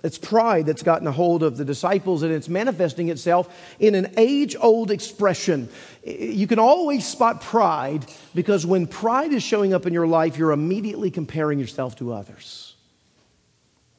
It's 0.05 0.19
pride 0.19 0.67
that's 0.67 0.83
gotten 0.83 1.07
a 1.07 1.13
hold 1.13 1.43
of 1.43 1.57
the 1.57 1.65
disciples, 1.65 2.23
and 2.23 2.31
it's 2.31 2.47
manifesting 2.47 3.09
itself 3.09 3.49
in 3.79 3.95
an 3.95 4.13
age 4.19 4.55
old 4.61 4.91
expression. 4.91 5.71
You 6.05 6.47
can 6.47 6.59
always 6.59 7.07
spot 7.07 7.41
pride 7.41 8.05
because 8.35 8.67
when 8.67 8.87
pride 8.87 9.33
is 9.33 9.43
showing 9.43 9.73
up 9.73 9.87
in 9.87 9.95
your 9.95 10.07
life, 10.07 10.37
you're 10.37 10.53
immediately 10.53 11.11
comparing 11.11 11.59
yourself 11.59 11.97
to 11.97 12.13
others. 12.13 12.75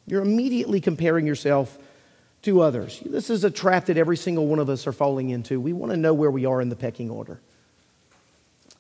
You're 0.05 0.21
immediately 0.21 0.79
comparing 0.79 1.25
yourself 1.25 1.75
to 2.43 2.62
others. 2.62 3.01
This 3.03 3.31
is 3.31 3.43
a 3.43 3.50
trap 3.50 3.88
that 3.88 3.97
every 3.97 4.15
single 4.15 4.45
one 4.45 4.59
of 4.59 4.69
us 4.69 4.85
are 4.85 4.93
falling 4.93 5.31
into. 5.31 5.59
We 5.59 5.74
want 5.74 5.91
to 5.91 5.97
know 5.97 6.13
where 6.13 6.29
we 6.29 6.45
are 6.45 6.62
in 6.62 6.69
the 6.69 6.75
pecking 6.75 7.09
order. 7.09 7.39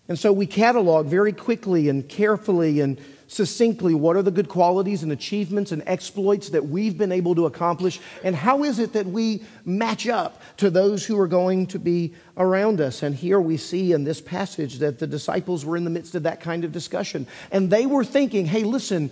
And 0.07 0.19
so 0.19 0.31
we 0.31 0.45
catalog 0.45 1.07
very 1.07 1.33
quickly 1.33 1.89
and 1.89 2.07
carefully 2.07 2.81
and 2.81 3.01
succinctly 3.27 3.93
what 3.93 4.15
are 4.15 4.21
the 4.21 4.31
good 4.31 4.49
qualities 4.49 5.03
and 5.03 5.11
achievements 5.11 5.71
and 5.71 5.83
exploits 5.85 6.49
that 6.49 6.67
we've 6.67 6.97
been 6.97 7.11
able 7.11 7.35
to 7.35 7.45
accomplish, 7.45 7.99
and 8.23 8.35
how 8.35 8.63
is 8.63 8.79
it 8.79 8.93
that 8.93 9.05
we 9.05 9.43
match 9.65 10.07
up 10.07 10.41
to 10.57 10.69
those 10.69 11.05
who 11.05 11.19
are 11.19 11.27
going 11.27 11.65
to 11.67 11.79
be 11.79 12.13
around 12.37 12.81
us. 12.81 13.03
And 13.03 13.15
here 13.15 13.39
we 13.39 13.57
see 13.57 13.91
in 13.91 14.03
this 14.03 14.21
passage 14.21 14.79
that 14.79 14.99
the 14.99 15.07
disciples 15.07 15.65
were 15.65 15.77
in 15.77 15.83
the 15.83 15.89
midst 15.89 16.15
of 16.15 16.23
that 16.23 16.41
kind 16.41 16.63
of 16.63 16.71
discussion. 16.71 17.27
And 17.51 17.69
they 17.69 17.85
were 17.85 18.03
thinking, 18.03 18.45
hey, 18.45 18.63
listen, 18.63 19.11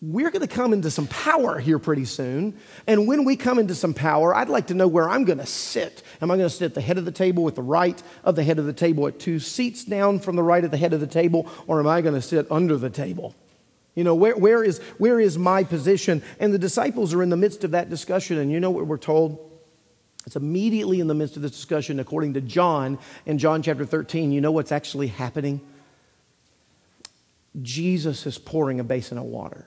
we're 0.00 0.30
going 0.30 0.46
to 0.46 0.54
come 0.54 0.72
into 0.72 0.90
some 0.90 1.08
power 1.08 1.58
here 1.58 1.78
pretty 1.80 2.04
soon. 2.04 2.56
And 2.86 3.08
when 3.08 3.24
we 3.24 3.34
come 3.34 3.58
into 3.58 3.74
some 3.74 3.94
power, 3.94 4.32
I'd 4.34 4.48
like 4.48 4.68
to 4.68 4.74
know 4.74 4.86
where 4.86 5.08
I'm 5.08 5.24
going 5.24 5.38
to 5.38 5.46
sit. 5.46 6.04
Am 6.22 6.30
I 6.30 6.36
going 6.36 6.48
to 6.48 6.54
sit 6.54 6.66
at 6.66 6.74
the 6.74 6.80
head 6.80 6.98
of 6.98 7.04
the 7.04 7.10
table 7.10 7.48
at 7.48 7.56
the 7.56 7.62
right 7.62 8.00
of 8.22 8.36
the 8.36 8.44
head 8.44 8.60
of 8.60 8.66
the 8.66 8.72
table 8.72 9.08
at 9.08 9.18
two 9.18 9.40
seats 9.40 9.84
down 9.84 10.20
from 10.20 10.36
the 10.36 10.42
right 10.42 10.62
of 10.62 10.70
the 10.70 10.76
head 10.76 10.92
of 10.92 11.00
the 11.00 11.06
table? 11.08 11.50
Or 11.66 11.80
am 11.80 11.88
I 11.88 12.00
going 12.00 12.14
to 12.14 12.22
sit 12.22 12.46
under 12.50 12.76
the 12.76 12.90
table? 12.90 13.34
You 13.96 14.04
know, 14.04 14.14
where, 14.14 14.36
where, 14.36 14.62
is, 14.62 14.78
where 14.98 15.18
is 15.18 15.36
my 15.36 15.64
position? 15.64 16.22
And 16.38 16.54
the 16.54 16.58
disciples 16.58 17.12
are 17.12 17.22
in 17.22 17.30
the 17.30 17.36
midst 17.36 17.64
of 17.64 17.72
that 17.72 17.90
discussion. 17.90 18.38
And 18.38 18.52
you 18.52 18.60
know 18.60 18.70
what 18.70 18.86
we're 18.86 18.98
told? 18.98 19.44
It's 20.24 20.36
immediately 20.36 21.00
in 21.00 21.08
the 21.08 21.14
midst 21.14 21.34
of 21.34 21.42
this 21.42 21.50
discussion, 21.50 21.98
according 21.98 22.34
to 22.34 22.40
John 22.40 23.00
in 23.26 23.38
John 23.38 23.62
chapter 23.62 23.84
13. 23.84 24.30
You 24.30 24.40
know 24.40 24.52
what's 24.52 24.70
actually 24.70 25.08
happening? 25.08 25.60
Jesus 27.60 28.26
is 28.26 28.38
pouring 28.38 28.78
a 28.78 28.84
basin 28.84 29.18
of 29.18 29.24
water. 29.24 29.66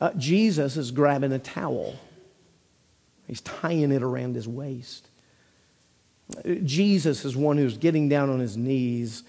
Uh, 0.00 0.12
Jesus 0.16 0.76
is 0.76 0.90
grabbing 0.90 1.32
a 1.32 1.38
towel, 1.38 1.96
he's 3.26 3.40
tying 3.40 3.92
it 3.92 4.02
around 4.02 4.34
his 4.34 4.48
waist. 4.48 5.08
Jesus 6.64 7.24
is 7.24 7.34
one 7.34 7.56
who's 7.56 7.78
getting 7.78 8.10
down 8.10 8.28
on 8.28 8.38
his 8.38 8.54
knees 8.56 9.22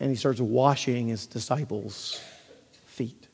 and 0.00 0.10
he 0.10 0.16
starts 0.16 0.40
washing 0.40 1.08
his 1.08 1.26
disciples' 1.26 2.20
feet. 2.86 3.28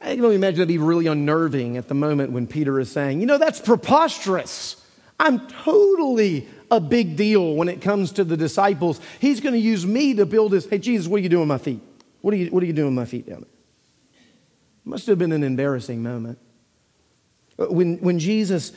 I 0.00 0.14
can 0.14 0.24
only 0.24 0.36
imagine 0.36 0.58
that'd 0.58 0.68
be 0.68 0.78
really 0.78 1.06
unnerving 1.06 1.76
at 1.76 1.88
the 1.88 1.94
moment 1.94 2.32
when 2.32 2.46
Peter 2.46 2.80
is 2.80 2.90
saying, 2.90 3.20
You 3.20 3.26
know, 3.26 3.38
that's 3.38 3.60
preposterous. 3.60 4.76
I'm 5.18 5.46
totally 5.48 6.48
a 6.70 6.80
big 6.80 7.16
deal 7.16 7.54
when 7.54 7.68
it 7.68 7.82
comes 7.82 8.12
to 8.12 8.24
the 8.24 8.36
disciples. 8.36 9.00
He's 9.20 9.40
going 9.40 9.52
to 9.52 9.60
use 9.60 9.84
me 9.84 10.14
to 10.14 10.24
build 10.24 10.52
his. 10.52 10.66
Hey, 10.66 10.78
Jesus, 10.78 11.06
what 11.06 11.18
are 11.18 11.22
you 11.22 11.28
doing 11.28 11.42
with 11.42 11.48
my 11.48 11.58
feet? 11.58 11.82
What 12.22 12.32
are 12.32 12.38
you, 12.38 12.50
what 12.50 12.62
are 12.62 12.66
you 12.66 12.72
doing 12.72 12.88
with 12.88 12.94
my 12.94 13.04
feet 13.04 13.28
down 13.28 13.40
there? 13.40 13.59
Must 14.84 15.06
have 15.06 15.18
been 15.18 15.32
an 15.32 15.42
embarrassing 15.42 16.02
moment. 16.02 16.38
Uh, 17.58 17.66
when, 17.66 17.98
when 17.98 18.18
Jesus, 18.18 18.72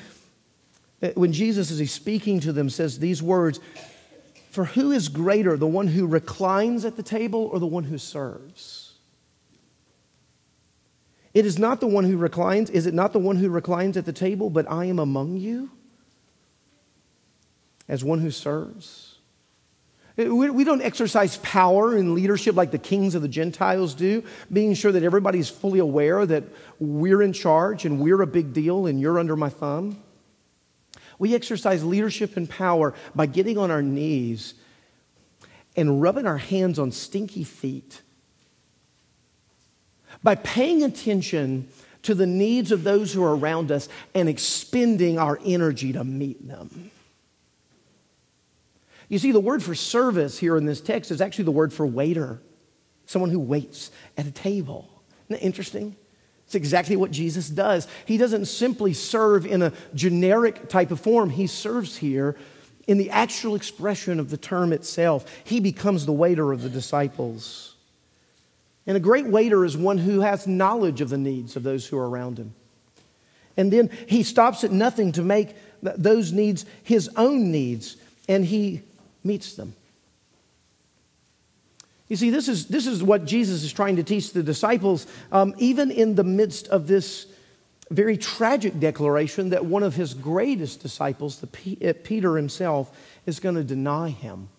uh, 1.01 1.09
when 1.15 1.31
Jesus, 1.33 1.71
as 1.71 1.79
he's 1.79 1.91
speaking 1.91 2.39
to 2.41 2.51
them, 2.51 2.69
says 2.69 2.99
these 2.99 3.23
words, 3.23 3.59
For 4.51 4.65
who 4.65 4.91
is 4.91 5.07
greater, 5.07 5.57
the 5.57 5.67
one 5.67 5.87
who 5.87 6.05
reclines 6.05 6.85
at 6.85 6.97
the 6.97 7.03
table 7.03 7.49
or 7.51 7.59
the 7.59 7.67
one 7.67 7.85
who 7.85 7.97
serves? 7.97 8.93
It 11.33 11.45
is 11.45 11.57
not 11.57 11.79
the 11.79 11.87
one 11.87 12.03
who 12.03 12.17
reclines. 12.17 12.69
Is 12.69 12.85
it 12.85 12.93
not 12.93 13.11
the 13.11 13.19
one 13.19 13.37
who 13.37 13.49
reclines 13.49 13.97
at 13.97 14.05
the 14.05 14.13
table, 14.13 14.49
but 14.49 14.69
I 14.69 14.85
am 14.85 14.99
among 14.99 15.37
you 15.37 15.71
as 17.87 18.03
one 18.03 18.19
who 18.19 18.29
serves? 18.29 19.12
We 20.15 20.63
don't 20.63 20.81
exercise 20.81 21.37
power 21.37 21.97
and 21.97 22.13
leadership 22.13 22.55
like 22.55 22.69
the 22.69 22.77
kings 22.77 23.15
of 23.15 23.23
the 23.23 23.27
Gentiles 23.27 23.95
do, 23.95 24.23
being 24.51 24.75
sure 24.75 24.91
that 24.91 25.01
everybody's 25.01 25.49
fully 25.49 25.79
aware 25.79 26.23
that 26.25 26.43
we're 26.79 27.23
in 27.23 27.33
charge 27.33 27.85
and 27.85 27.99
we're 27.99 28.21
a 28.21 28.27
big 28.27 28.53
deal 28.53 28.85
and 28.85 28.99
you're 28.99 29.17
under 29.17 29.35
my 29.35 29.49
thumb. 29.49 29.97
We 31.17 31.33
exercise 31.33 31.83
leadership 31.83 32.37
and 32.37 32.47
power 32.47 32.93
by 33.15 33.25
getting 33.25 33.57
on 33.57 33.71
our 33.71 33.81
knees 33.81 34.53
and 35.75 35.99
rubbing 35.99 36.27
our 36.27 36.37
hands 36.37 36.77
on 36.77 36.91
stinky 36.91 37.43
feet, 37.43 38.01
by 40.21 40.35
paying 40.35 40.83
attention 40.83 41.67
to 42.03 42.13
the 42.13 42.27
needs 42.27 42.71
of 42.71 42.83
those 42.83 43.13
who 43.13 43.23
are 43.23 43.35
around 43.35 43.71
us 43.71 43.89
and 44.13 44.29
expending 44.29 45.17
our 45.17 45.39
energy 45.43 45.91
to 45.93 46.03
meet 46.03 46.47
them. 46.47 46.91
You 49.13 49.19
see, 49.19 49.31
the 49.31 49.39
word 49.39 49.61
for 49.61 49.75
service 49.75 50.39
here 50.39 50.57
in 50.57 50.65
this 50.65 50.81
text 50.81 51.11
is 51.11 51.21
actually 51.21 51.43
the 51.43 51.51
word 51.51 51.71
for 51.71 51.85
waiter, 51.85 52.41
someone 53.05 53.29
who 53.29 53.39
waits 53.39 53.91
at 54.17 54.25
a 54.25 54.31
table. 54.31 54.89
Isn't 55.25 55.39
that 55.39 55.45
interesting? 55.45 55.95
It's 56.47 56.55
exactly 56.55 56.95
what 56.95 57.11
Jesus 57.11 57.47
does. 57.47 57.87
He 58.07 58.17
doesn't 58.17 58.47
simply 58.47 58.91
serve 58.91 59.45
in 59.45 59.61
a 59.61 59.71
generic 59.93 60.67
type 60.67 60.89
of 60.89 60.99
form, 60.99 61.29
he 61.29 61.45
serves 61.45 61.95
here 61.95 62.35
in 62.87 62.97
the 62.97 63.11
actual 63.11 63.53
expression 63.53 64.19
of 64.19 64.31
the 64.31 64.37
term 64.37 64.73
itself. 64.73 65.31
He 65.43 65.59
becomes 65.59 66.07
the 66.07 66.11
waiter 66.11 66.51
of 66.51 66.63
the 66.63 66.69
disciples. 66.69 67.75
And 68.87 68.97
a 68.97 68.99
great 68.99 69.27
waiter 69.27 69.63
is 69.63 69.77
one 69.77 69.99
who 69.99 70.21
has 70.21 70.47
knowledge 70.47 71.01
of 71.01 71.09
the 71.09 71.19
needs 71.19 71.55
of 71.55 71.61
those 71.61 71.85
who 71.85 71.99
are 71.99 72.09
around 72.09 72.39
him. 72.39 72.55
And 73.57 73.71
then 73.71 73.91
he 74.07 74.23
stops 74.23 74.63
at 74.63 74.71
nothing 74.71 75.11
to 75.11 75.21
make 75.21 75.55
those 75.83 76.31
needs 76.31 76.65
his 76.81 77.11
own 77.15 77.51
needs. 77.51 77.97
And 78.27 78.43
he 78.43 78.81
meets 79.23 79.55
them. 79.55 79.75
You 82.07 82.15
see, 82.17 82.29
this 82.29 82.47
is, 82.47 82.67
this 82.67 82.85
is 82.85 83.01
what 83.01 83.25
Jesus 83.25 83.63
is 83.63 83.71
trying 83.71 83.95
to 83.95 84.03
teach 84.03 84.33
the 84.33 84.43
disciples, 84.43 85.07
um, 85.31 85.55
even 85.57 85.89
in 85.89 86.15
the 86.15 86.23
midst 86.23 86.67
of 86.67 86.87
this 86.87 87.27
very 87.89 88.17
tragic 88.17 88.79
declaration 88.79 89.49
that 89.49 89.65
one 89.65 89.83
of 89.83 89.95
his 89.95 90.13
greatest 90.13 90.81
disciples, 90.81 91.39
the 91.39 91.47
P- 91.47 91.77
uh, 91.87 91.93
Peter 92.03 92.37
himself, 92.37 92.95
is 93.25 93.39
going 93.39 93.55
to 93.55 93.63
deny 93.63 94.09
him. 94.09 94.49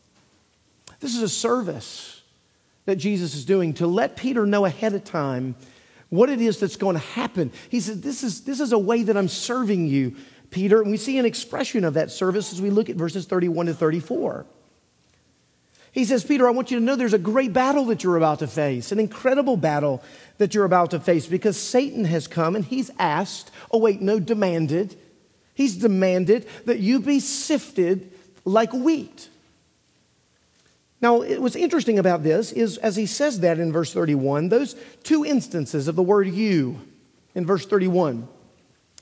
This 1.01 1.15
is 1.15 1.23
a 1.23 1.29
service 1.29 2.23
that 2.87 2.97
Jesus 2.97 3.35
is 3.35 3.45
doing 3.45 3.75
to 3.75 3.87
let 3.87 4.17
Peter 4.17 4.47
know 4.47 4.65
ahead 4.65 4.95
of 4.95 5.05
time 5.05 5.55
what 6.11 6.29
it 6.29 6.41
is 6.41 6.61
that's 6.61 6.77
going 6.77 6.95
to 6.95 7.03
happen. 7.03 7.51
He 7.71 7.81
said, 7.81 8.03
This 8.03 8.23
is, 8.23 8.43
this 8.43 8.61
is 8.61 8.73
a 8.73 8.79
way 8.79 9.03
that 9.03 9.17
I'm 9.17 9.29
serving 9.29 9.87
you, 9.87 10.17
Peter. 10.55 10.81
And 10.81 10.91
we 10.91 10.97
see 10.97 11.19
an 11.19 11.27
expression 11.27 11.85
of 11.85 11.95
that 11.95 12.13
service 12.13 12.53
as 12.53 12.63
we 12.63 12.71
look 12.71 12.89
at 12.89 12.97
verses 12.97 13.27
31 13.27 13.67
to 13.67 13.75
34. 13.75 14.47
He 15.91 16.05
says, 16.05 16.25
Peter, 16.25 16.49
I 16.49 16.53
want 16.53 16.71
you 16.71 16.79
to 16.79 16.85
know 16.85 16.97
there's 16.97 17.13
a 17.13 17.19
great 17.19 17.53
battle 17.53 17.87
that 17.87 18.03
you're 18.03 18.17
about 18.17 18.39
to 18.39 18.47
face, 18.47 18.91
an 18.91 18.99
incredible 18.99 19.57
battle 19.57 20.03
that 20.39 20.55
you're 20.55 20.65
about 20.65 20.93
to 20.93 21.01
face 21.01 21.27
because 21.27 21.57
Satan 21.57 22.05
has 22.05 22.27
come 22.27 22.57
and 22.57 22.65
he's 22.65 22.91
asked, 22.99 23.51
oh, 23.71 23.79
wait, 23.79 24.01
no, 24.01 24.19
demanded. 24.19 24.97
He's 25.55 25.77
demanded 25.77 26.49
that 26.65 26.79
you 26.79 27.01
be 27.01 27.21
sifted 27.21 28.13
like 28.45 28.73
wheat. 28.73 29.29
Now, 31.01 31.23
what's 31.23 31.57
interesting 31.57 31.99
about 31.99 32.23
this 32.23 32.51
is, 32.51 32.79
as 32.79 32.97
he 32.97 33.07
says 33.07 33.41
that 33.41 33.59
in 33.59 33.73
verse 33.73 33.93
31, 33.93 34.49
those 34.49 34.75
two 35.03 35.25
instances 35.25 35.87
of 35.87 35.97
the 35.97 36.03
word 36.03 36.29
you 36.29 36.81
in 37.35 37.45
verse 37.45 37.67
31, 37.67 38.27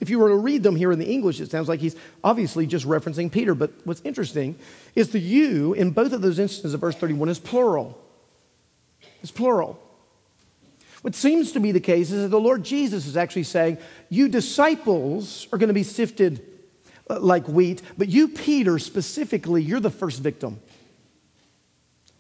if 0.01 0.11
you 0.11 0.19
were 0.19 0.31
to 0.31 0.37
read 0.37 0.63
them 0.63 0.75
here 0.75 0.91
in 0.91 0.99
the 0.99 1.11
English, 1.11 1.41
it 1.41 1.51
sounds 1.51 1.69
like 1.69 1.81
he's 1.81 1.97
obviously 2.25 2.67
just 2.67 2.87
referencing 2.87 3.31
Peter. 3.31 3.55
But 3.55 3.71
what's 3.85 4.01
interesting 4.03 4.57
is 4.97 5.11
the 5.11 5.21
you 5.21 5.75
in 5.75 5.91
both 5.93 6.13
of 6.13 6.23
those 6.23 6.39
instances 6.39 6.75
of 6.75 6.81
verse 6.81 6.97
31 6.97 7.29
is 7.29 7.39
plural. 7.39 7.99
It's 9.23 9.31
plural. 9.31 9.81
What 11.03 11.15
seems 11.15 11.53
to 11.53 11.61
be 11.61 11.73
the 11.73 11.81
case 11.81 12.11
is 12.11 12.23
that 12.23 12.29
the 12.29 12.41
Lord 12.41 12.65
Jesus 12.65 13.07
is 13.07 13.17
actually 13.17 13.43
saying, 13.43 13.79
You 14.09 14.29
disciples 14.29 15.47
are 15.53 15.59
going 15.59 15.69
to 15.69 15.75
be 15.75 15.83
sifted 15.83 16.45
uh, 17.11 17.19
like 17.21 17.49
wheat, 17.49 17.83
but 17.99 18.09
you, 18.09 18.29
Peter, 18.29 18.79
specifically, 18.79 19.63
you're 19.63 19.81
the 19.81 19.91
first 19.91 20.21
victim. 20.21 20.61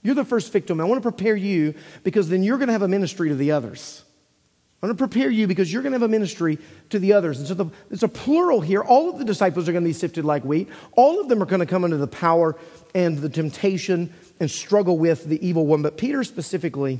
You're 0.02 0.16
the 0.16 0.24
first 0.24 0.52
victim. 0.52 0.80
I 0.80 0.84
want 0.84 1.02
to 1.02 1.10
prepare 1.10 1.36
you 1.36 1.74
because 2.02 2.28
then 2.28 2.42
you're 2.42 2.58
going 2.58 2.66
to 2.66 2.72
have 2.72 2.82
a 2.82 2.88
ministry 2.88 3.28
to 3.28 3.36
the 3.36 3.52
others. 3.52 4.02
I 4.82 4.86
want 4.86 4.98
to 4.98 5.08
prepare 5.08 5.30
you 5.30 5.46
because 5.46 5.72
you're 5.72 5.82
going 5.82 5.92
to 5.92 5.94
have 5.94 6.02
a 6.02 6.08
ministry 6.08 6.58
to 6.90 6.98
the 6.98 7.12
others. 7.12 7.38
And 7.38 7.46
so 7.46 7.54
the, 7.54 7.66
it's 7.92 8.02
a 8.02 8.08
plural 8.08 8.60
here. 8.60 8.82
All 8.82 9.08
of 9.10 9.18
the 9.18 9.24
disciples 9.24 9.68
are 9.68 9.72
going 9.72 9.84
to 9.84 9.88
be 9.88 9.92
sifted 9.92 10.24
like 10.24 10.44
wheat. 10.44 10.68
All 10.96 11.20
of 11.20 11.28
them 11.28 11.40
are 11.40 11.46
going 11.46 11.60
to 11.60 11.66
come 11.66 11.84
under 11.84 11.98
the 11.98 12.08
power 12.08 12.56
and 12.92 13.16
the 13.18 13.28
temptation 13.28 14.12
and 14.40 14.50
struggle 14.50 14.98
with 14.98 15.24
the 15.26 15.46
evil 15.46 15.66
one. 15.66 15.82
But 15.82 15.96
Peter 15.96 16.24
specifically, 16.24 16.98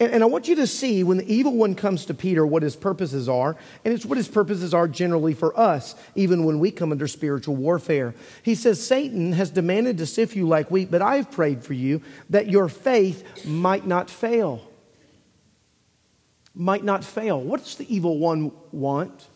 and, 0.00 0.12
and 0.12 0.22
I 0.24 0.26
want 0.26 0.48
you 0.48 0.56
to 0.56 0.66
see 0.66 1.04
when 1.04 1.18
the 1.18 1.32
evil 1.32 1.52
one 1.52 1.76
comes 1.76 2.04
to 2.06 2.14
Peter 2.14 2.44
what 2.44 2.64
his 2.64 2.74
purposes 2.74 3.28
are. 3.28 3.56
And 3.84 3.94
it's 3.94 4.04
what 4.04 4.18
his 4.18 4.26
purposes 4.26 4.74
are 4.74 4.88
generally 4.88 5.34
for 5.34 5.56
us, 5.56 5.94
even 6.16 6.44
when 6.44 6.58
we 6.58 6.72
come 6.72 6.90
under 6.90 7.06
spiritual 7.06 7.54
warfare. 7.54 8.12
He 8.42 8.56
says, 8.56 8.84
Satan 8.84 9.34
has 9.34 9.50
demanded 9.50 9.98
to 9.98 10.06
sift 10.06 10.34
you 10.34 10.48
like 10.48 10.68
wheat, 10.68 10.90
but 10.90 11.00
I've 11.00 11.30
prayed 11.30 11.62
for 11.62 11.74
you 11.74 12.02
that 12.30 12.50
your 12.50 12.68
faith 12.68 13.46
might 13.46 13.86
not 13.86 14.10
fail 14.10 14.68
might 16.54 16.84
not 16.84 17.04
fail. 17.04 17.40
What 17.40 17.64
does 17.64 17.76
the 17.76 17.94
evil 17.94 18.18
one 18.18 18.52
want 18.72 19.26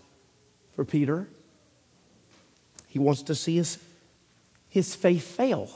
for 0.74 0.85
Peter? 0.85 1.28
He 2.87 2.98
wants 2.98 3.22
to 3.22 3.35
see 3.35 3.57
his, 3.57 3.78
his 4.68 4.94
faith 4.94 5.24
fail. 5.24 5.70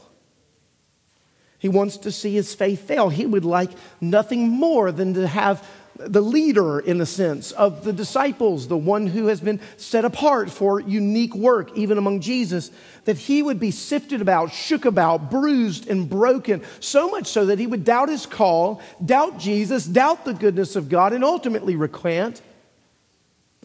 He 1.58 1.68
wants 1.68 1.96
to 1.98 2.10
see 2.10 2.34
his 2.34 2.54
faith 2.54 2.86
fail. 2.86 3.08
He 3.08 3.26
would 3.26 3.44
like 3.44 3.70
nothing 4.00 4.48
more 4.48 4.90
than 4.90 5.14
to 5.14 5.28
have 5.28 5.66
the 6.06 6.20
leader, 6.20 6.80
in 6.80 7.00
a 7.00 7.06
sense, 7.06 7.52
of 7.52 7.84
the 7.84 7.92
disciples, 7.92 8.68
the 8.68 8.76
one 8.76 9.06
who 9.06 9.26
has 9.26 9.40
been 9.40 9.60
set 9.76 10.04
apart 10.04 10.50
for 10.50 10.80
unique 10.80 11.34
work, 11.34 11.76
even 11.76 11.98
among 11.98 12.20
Jesus, 12.20 12.70
that 13.04 13.18
he 13.18 13.42
would 13.42 13.60
be 13.60 13.70
sifted 13.70 14.20
about, 14.20 14.52
shook 14.52 14.84
about, 14.84 15.30
bruised, 15.30 15.88
and 15.88 16.08
broken, 16.08 16.62
so 16.80 17.10
much 17.10 17.26
so 17.26 17.46
that 17.46 17.58
he 17.58 17.66
would 17.66 17.84
doubt 17.84 18.08
his 18.08 18.26
call, 18.26 18.80
doubt 19.04 19.38
Jesus, 19.38 19.86
doubt 19.86 20.24
the 20.24 20.34
goodness 20.34 20.76
of 20.76 20.88
God, 20.88 21.12
and 21.12 21.24
ultimately 21.24 21.76
recant 21.76 22.42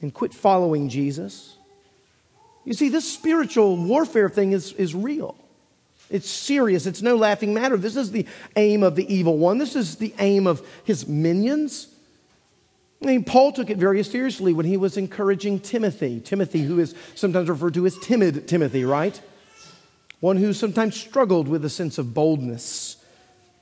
and 0.02 0.13
quit 0.13 0.34
following 0.34 0.89
Jesus. 0.89 1.56
You 2.65 2.73
see, 2.73 2.89
this 2.89 3.12
spiritual 3.12 3.78
warfare 3.78 4.30
thing 4.30 4.52
is, 4.52 4.73
is 4.73 4.93
real. 4.93 5.36
It's 6.10 6.30
serious. 6.30 6.86
It's 6.86 7.02
no 7.02 7.15
laughing 7.15 7.54
matter. 7.54 7.78
This 7.78 7.95
is 7.95 8.12
the 8.12 8.26
aim 8.56 8.84
of 8.84 8.95
the 8.95 9.13
evil 9.13 9.38
one. 9.38 9.58
This 9.58 9.76
is 9.76 9.95
the 9.95 10.13
aim 10.19 10.47
of 10.47 10.65
his 10.84 11.08
minions. 11.08 11.88
I 13.02 13.06
mean, 13.06 13.24
Paul 13.24 13.52
took 13.52 13.70
it 13.70 13.78
very 13.78 14.02
seriously 14.04 14.54
when 14.54 14.66
he 14.66 14.76
was 14.76 14.98
encouraging 14.98 15.60
Timothy. 15.60 16.20
Timothy, 16.20 16.64
who 16.64 16.80
is 16.80 16.96
sometimes 17.16 17.48
referred 17.48 17.76
to 17.76 17.86
as 17.86 17.98
timid 18.00 18.48
Timothy, 18.48 18.86
right? 18.86 19.20
One 20.20 20.38
who 20.38 20.52
sometimes 20.52 21.00
struggled 21.00 21.48
with 21.48 21.64
a 21.64 21.70
sense 21.70 22.00
of 22.00 22.16
boldness 22.16 22.98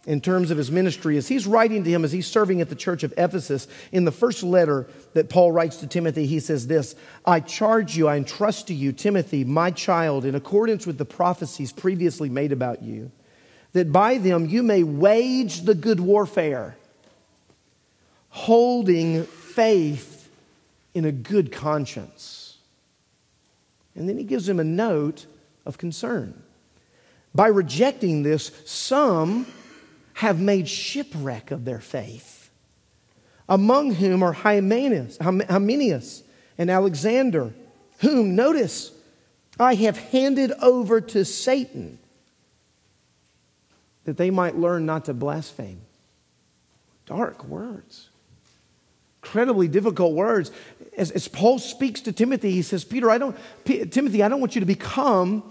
in 0.06 0.22
terms 0.22 0.52
of 0.52 0.58
his 0.58 0.72
ministry. 0.72 1.18
As 1.18 1.28
he's 1.28 1.46
writing 1.46 1.84
to 1.84 1.90
him, 1.90 2.06
as 2.06 2.14
he's 2.14 2.28
serving 2.28 2.62
at 2.62 2.70
the 2.70 2.76
church 2.76 3.04
of 3.04 3.14
Ephesus, 3.18 3.68
in 3.92 4.06
the 4.06 4.12
first 4.12 4.42
letter 4.42 4.88
that 5.14 5.30
Paul 5.30 5.52
writes 5.52 5.78
to 5.78 5.88
Timothy, 5.88 6.26
he 6.28 6.40
says 6.40 6.68
this 6.68 6.96
I 7.26 7.42
charge 7.42 7.98
you, 7.98 8.08
I 8.08 8.16
entrust 8.16 8.68
to 8.68 8.74
you, 8.74 8.94
Timothy, 8.94 9.44
my 9.44 9.70
child, 9.70 10.24
in 10.24 10.36
accordance 10.36 10.88
with 10.88 10.98
the 10.98 11.06
prophecies 11.06 11.74
previously 11.74 12.30
made 12.30 12.54
about 12.54 12.84
you, 12.84 13.12
that 13.74 13.92
by 13.92 14.18
them 14.18 14.46
you 14.46 14.64
may 14.64 14.84
wage 14.84 15.64
the 15.64 15.76
good 15.76 16.00
warfare 16.00 16.78
holding 18.36 19.24
faith 19.24 20.30
in 20.94 21.06
a 21.06 21.12
good 21.12 21.54
conscience. 21.54 22.58
And 23.96 24.10
then 24.10 24.18
he 24.18 24.26
gives 24.26 24.48
him 24.48 24.60
a 24.60 24.64
note 24.66 25.26
of 25.66 25.78
concern. 25.78 26.44
By 27.34 27.48
rejecting 27.48 28.24
this, 28.24 28.52
some 28.66 29.48
have 30.16 30.42
made 30.42 30.68
shipwreck 30.68 31.52
of 31.52 31.64
their 31.64 31.80
faith, 31.80 32.50
among 33.48 33.94
whom 33.94 34.22
are 34.22 34.34
Hymenaeus, 34.34 35.18
Hymenaeus 35.18 36.22
and 36.58 36.70
Alexander, 36.70 37.54
whom, 38.00 38.36
notice, 38.36 38.92
I 39.58 39.76
have 39.76 39.98
handed 39.98 40.52
over 40.62 41.00
to 41.00 41.24
Satan 41.24 42.00
that 44.04 44.18
they 44.18 44.30
might 44.30 44.58
learn 44.58 44.86
not 44.86 45.06
to 45.06 45.14
blaspheme. 45.14 45.80
Dark 47.06 47.46
words 47.46 48.10
incredibly 49.26 49.68
difficult 49.68 50.14
words. 50.14 50.52
As, 50.96 51.10
as, 51.12 51.28
Paul 51.28 51.58
speaks 51.58 52.00
to 52.02 52.12
Timothy, 52.12 52.52
he 52.52 52.62
says, 52.62 52.86
Peter, 52.86 53.10
I 53.10 53.18
don't, 53.18 53.36
P- 53.66 53.86
Timothy, 53.86 54.22
I 54.22 54.30
don't 54.30 54.40
want 54.40 54.56
you 54.56 54.62
to 54.62 54.68
become 54.68 55.44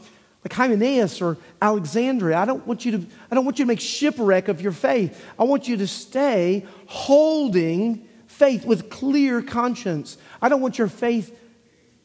like 0.44 0.52
Hymenaeus 0.52 1.20
or 1.20 1.38
Alexandria. 1.60 2.38
I 2.38 2.44
don't 2.44 2.64
want 2.66 2.84
you 2.84 2.92
to, 2.92 3.06
I 3.30 3.34
don't 3.34 3.44
want 3.44 3.58
you 3.58 3.64
to 3.64 3.68
make 3.68 3.80
shipwreck 3.80 4.48
of 4.48 4.60
your 4.60 4.72
faith. 4.72 5.24
I 5.38 5.44
want 5.44 5.66
you 5.66 5.76
to 5.78 5.87
stay 5.87 6.66
holding 6.87 8.06
faith 8.28 8.64
with 8.64 8.90
clear 8.90 9.42
conscience. 9.42 10.18
I 10.40 10.48
don't 10.48 10.60
want 10.60 10.78
your 10.78 10.88
faith 10.88 11.37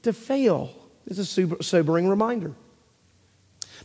to 0.04 0.14
fail. 0.14 0.74
It's 1.06 1.20
a 1.20 1.64
sobering 1.64 2.08
reminder. 2.08 2.54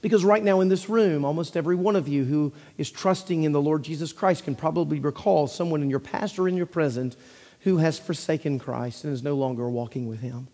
Because 0.02 0.24
right 0.24 0.42
now 0.42 0.60
in 0.60 0.68
this 0.68 0.88
room, 0.88 1.24
almost 1.24 1.56
every 1.56 1.76
one 1.76 1.96
of 1.96 2.08
you 2.08 2.24
who 2.24 2.52
is 2.78 2.90
trusting 2.90 3.42
in 3.42 3.52
the 3.52 3.60
Lord 3.60 3.82
Jesus 3.82 4.12
Christ 4.12 4.44
can 4.44 4.54
probably 4.54 5.00
recall 5.00 5.46
someone 5.46 5.82
in 5.82 5.90
your 5.90 6.00
past 6.00 6.38
or 6.38 6.48
in 6.48 6.56
your 6.56 6.66
present 6.66 7.16
who 7.64 7.78
has 7.78 7.98
forsaken 7.98 8.58
Christ 8.58 9.04
and 9.04 9.12
is 9.12 9.22
no 9.22 9.34
longer 9.34 9.68
walking 9.68 10.06
with 10.06 10.20
Him. 10.20 10.48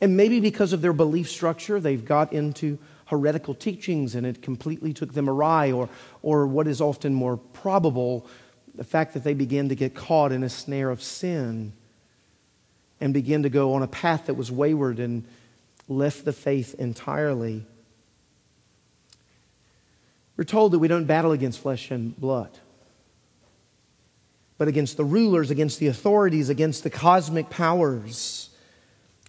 And 0.00 0.16
maybe 0.16 0.40
because 0.40 0.72
of 0.72 0.80
their 0.80 0.94
belief 0.94 1.28
structure, 1.28 1.78
they've 1.78 2.04
got 2.04 2.32
into 2.32 2.78
heretical 3.06 3.54
teachings 3.54 4.14
and 4.14 4.26
it 4.26 4.40
completely 4.40 4.94
took 4.94 5.12
them 5.12 5.28
awry, 5.28 5.72
or, 5.72 5.90
or 6.22 6.46
what 6.46 6.66
is 6.66 6.80
often 6.80 7.12
more 7.12 7.36
probable, 7.36 8.26
the 8.74 8.84
fact 8.84 9.12
that 9.12 9.24
they 9.24 9.34
began 9.34 9.68
to 9.68 9.74
get 9.74 9.94
caught 9.94 10.32
in 10.32 10.42
a 10.42 10.48
snare 10.48 10.90
of 10.90 11.02
sin 11.02 11.72
and 12.98 13.12
begin 13.12 13.42
to 13.42 13.50
go 13.50 13.74
on 13.74 13.82
a 13.82 13.86
path 13.86 14.26
that 14.26 14.34
was 14.34 14.50
wayward 14.50 14.98
and 14.98 15.24
left 15.86 16.24
the 16.24 16.32
faith 16.32 16.74
entirely. 16.78 17.64
We're 20.38 20.44
told 20.44 20.72
that 20.72 20.78
we 20.78 20.88
don't 20.88 21.04
battle 21.04 21.32
against 21.32 21.60
flesh 21.60 21.90
and 21.90 22.18
blood 22.18 22.58
but 24.58 24.68
against 24.68 24.96
the 24.96 25.04
rulers, 25.04 25.50
against 25.50 25.78
the 25.78 25.86
authorities, 25.88 26.48
against 26.48 26.82
the 26.82 26.90
cosmic 26.90 27.50
powers 27.50 28.50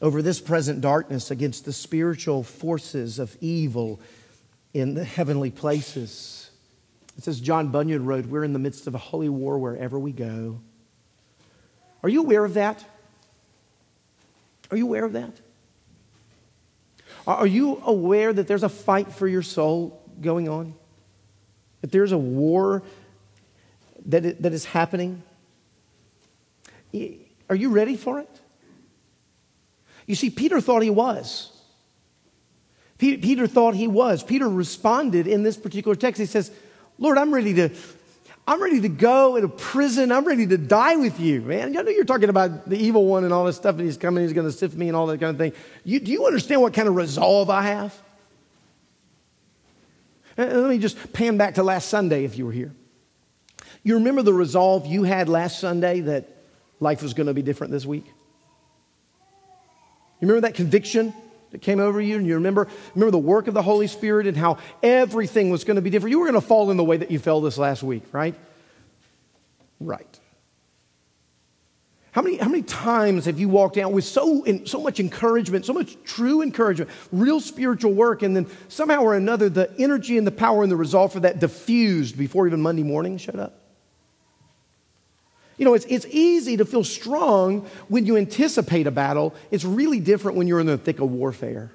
over 0.02 0.22
this 0.22 0.40
present 0.40 0.82
darkness, 0.82 1.32
against 1.32 1.66
the 1.66 1.74
spiritual 1.74 2.44
forces 2.44 3.20
of 3.20 3.36
evil 3.42 4.00
in 4.74 4.94
the 4.94 5.04
heavenly 5.04 5.52
places. 5.52 6.52
It 7.18 7.24
says 7.24 7.40
John 7.40 7.70
Bunyan 7.70 8.06
wrote, 8.06 8.28
We're 8.28 8.44
in 8.44 8.54
the 8.54 8.60
midst 8.60 8.88
of 8.88 8.96
a 8.96 9.00
holy 9.00 9.30
war 9.30 9.58
wherever 9.58 9.98
we 9.98 10.12
go. 10.12 10.60
Are 12.04 12.10
you 12.10 12.22
aware 12.22 12.46
of 12.46 12.54
that? 12.54 12.84
Are 14.70 14.78
you 14.78 14.86
aware 14.86 15.04
of 15.04 15.14
that? 15.14 15.32
Are 17.26 17.48
you 17.48 17.82
aware 17.86 18.32
that 18.32 18.48
there's 18.48 18.64
a 18.64 18.70
fight 18.70 19.12
for 19.12 19.28
your 19.28 19.42
soul 19.42 20.02
going 20.22 20.48
on? 20.48 20.76
That 21.82 21.92
there's 21.92 22.12
a 22.12 22.18
war 22.18 22.84
that, 24.08 24.42
that 24.42 24.54
is 24.54 24.66
happening? 24.66 25.22
Are 27.50 27.56
you 27.56 27.70
ready 27.70 27.96
for 27.96 28.20
it? 28.20 28.42
You 30.06 30.16
see, 30.16 30.30
Peter 30.30 30.62
thought 30.62 30.82
he 30.82 30.90
was. 30.90 31.52
Peter 32.98 33.46
thought 33.46 33.76
he 33.76 33.88
was. 33.88 34.24
Peter 34.24 34.50
responded 34.50 35.28
in 35.28 35.44
this 35.44 35.56
particular 35.56 35.96
text. 35.96 36.20
He 36.20 36.26
says, 36.26 36.50
Lord, 36.98 37.18
I'm 37.18 37.32
ready 37.32 37.54
to, 37.56 37.70
I'm 38.48 38.64
ready 38.64 38.82
to 38.82 38.90
go 38.90 39.36
into 39.36 39.50
prison. 39.50 40.12
I'm 40.12 40.26
ready 40.26 40.48
to 40.48 40.58
die 40.58 40.96
with 40.96 41.20
you, 41.20 41.42
man. 41.42 41.78
I 41.78 41.82
know 41.82 41.92
you're 41.92 42.06
talking 42.06 42.30
about 42.30 42.68
the 42.68 42.78
evil 42.78 43.06
one 43.06 43.24
and 43.24 43.32
all 43.32 43.46
this 43.46 43.58
stuff, 43.58 43.76
and 43.76 43.86
he's 43.86 43.98
coming, 43.98 44.24
he's 44.24 44.34
going 44.34 44.48
to 44.48 44.52
sift 44.52 44.76
me 44.76 44.88
and 44.88 44.96
all 44.96 45.06
that 45.08 45.20
kind 45.20 45.30
of 45.30 45.38
thing. 45.38 45.54
You, 45.84 46.00
do 46.00 46.12
you 46.12 46.26
understand 46.26 46.62
what 46.62 46.74
kind 46.74 46.88
of 46.88 46.96
resolve 46.96 47.52
I 47.52 47.64
have? 47.64 48.02
Uh, 50.38 50.46
let 50.46 50.70
me 50.70 50.80
just 50.80 51.14
pan 51.14 51.38
back 51.38 51.56
to 51.56 51.64
last 51.64 51.90
Sunday 51.90 52.24
if 52.24 52.38
you 52.38 52.46
were 52.46 52.52
here. 52.52 52.74
You 53.88 53.94
remember 53.94 54.22
the 54.22 54.34
resolve 54.34 54.86
you 54.86 55.04
had 55.04 55.30
last 55.30 55.62
Sunday 55.62 56.02
that 56.02 56.28
life 56.82 57.02
was 57.02 57.14
going 57.14 57.28
to 57.28 57.34
be 57.34 57.42
different 57.42 57.72
this 57.72 57.86
week? 57.86 58.04
You 58.06 60.28
remember 60.28 60.42
that 60.42 60.56
conviction 60.56 61.14
that 61.52 61.62
came 61.62 61.80
over 61.80 62.02
you? 62.02 62.18
And 62.18 62.28
you 62.28 62.34
remember, 62.34 62.68
remember 62.96 63.12
the 63.12 63.18
work 63.18 63.48
of 63.48 63.54
the 63.54 63.62
Holy 63.62 63.88
Spirit 63.88 64.28
and 64.28 64.36
how 64.36 64.58
everything 64.84 65.52
was 65.52 65.64
going 65.64 65.78
to 65.78 65.82
be 65.82 65.90
different? 65.90 66.12
You 66.12 66.20
were 66.20 66.26
going 66.26 66.34
to 66.34 66.46
fall 66.46 66.70
in 66.70 66.76
the 66.76 66.84
way 66.84 66.98
that 66.98 67.12
you 67.12 67.18
fell 67.18 67.40
this 67.40 67.58
last 67.58 67.82
week, 67.82 68.04
right? 68.12 68.36
Right. 69.80 70.20
How 72.12 72.22
many, 72.22 72.36
how 72.36 72.50
many 72.50 72.64
times 72.64 73.24
have 73.24 73.40
you 73.40 73.48
walked 73.48 73.78
out 73.78 73.94
with 73.94 74.04
so, 74.04 74.44
in, 74.44 74.66
so 74.66 74.82
much 74.82 75.00
encouragement, 75.00 75.66
so 75.66 75.72
much 75.72 75.96
true 76.04 76.42
encouragement, 76.42 76.92
real 77.14 77.40
spiritual 77.40 77.94
work, 77.94 78.22
and 78.22 78.36
then 78.36 78.48
somehow 78.68 79.00
or 79.00 79.16
another 79.16 79.48
the 79.48 79.74
energy 79.80 80.18
and 80.18 80.28
the 80.28 80.32
power 80.32 80.62
and 80.62 80.70
the 80.70 80.76
resolve 80.76 81.14
for 81.14 81.22
that 81.22 81.40
diffused 81.40 82.18
before 82.18 82.48
even 82.48 82.62
Monday 82.62 82.84
morning 82.84 83.18
showed 83.18 83.40
up? 83.40 83.64
You 85.58 85.66
know, 85.66 85.74
it's, 85.74 85.86
it's 85.86 86.06
easy 86.08 86.58
to 86.58 86.66
feel 86.66 86.84
strong 86.84 87.68
when 87.88 88.06
you 88.06 88.16
anticipate 88.16 88.86
a 88.88 88.92
battle. 88.92 89.34
It's 89.50 89.66
really 89.66 90.00
different 90.00 90.38
when 90.38 90.48
you're 90.48 90.60
in 90.60 90.68
the 90.68 90.78
thick 90.78 91.00
of 91.00 91.12
warfare. 91.12 91.72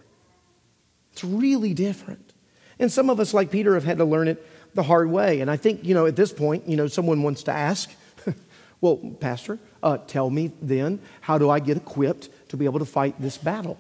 It's 1.12 1.24
really 1.24 1.74
different. 1.74 2.32
And 2.78 2.90
some 2.90 3.10
of 3.10 3.20
us, 3.20 3.34
like 3.34 3.50
Peter, 3.50 3.74
have 3.74 3.84
had 3.84 3.98
to 3.98 4.04
learn 4.04 4.28
it 4.28 4.46
the 4.74 4.82
hard 4.82 5.10
way. 5.10 5.40
And 5.40 5.50
I 5.50 5.56
think, 5.56 5.84
you 5.84 5.94
know, 5.94 6.06
at 6.06 6.16
this 6.16 6.32
point, 6.32 6.68
you 6.68 6.76
know, 6.76 6.86
someone 6.86 7.22
wants 7.22 7.42
to 7.44 7.52
ask, 7.52 7.90
well, 8.80 8.96
Pastor, 9.20 9.58
uh, 9.82 9.98
tell 9.98 10.30
me 10.30 10.52
then, 10.62 11.00
how 11.20 11.38
do 11.38 11.50
I 11.50 11.58
get 11.58 11.76
equipped 11.76 12.28
to 12.48 12.56
be 12.56 12.64
able 12.64 12.78
to 12.78 12.84
fight 12.84 13.20
this 13.20 13.36
battle? 13.36 13.78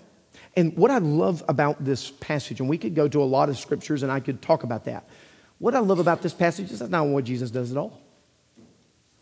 And 0.56 0.76
what 0.76 0.90
I 0.90 0.98
love 0.98 1.42
about 1.48 1.82
this 1.84 2.10
passage, 2.10 2.60
and 2.60 2.68
we 2.68 2.76
could 2.76 2.94
go 2.94 3.08
to 3.08 3.22
a 3.22 3.24
lot 3.24 3.48
of 3.48 3.56
scriptures 3.56 4.02
and 4.02 4.12
I 4.12 4.20
could 4.20 4.42
talk 4.42 4.64
about 4.64 4.84
that. 4.84 5.08
What 5.58 5.74
I 5.74 5.78
love 5.78 5.98
about 5.98 6.22
this 6.22 6.34
passage 6.34 6.70
is 6.70 6.80
that's 6.80 6.90
not 6.90 7.06
what 7.06 7.24
Jesus 7.24 7.50
does 7.50 7.70
at 7.70 7.78
all. 7.78 8.00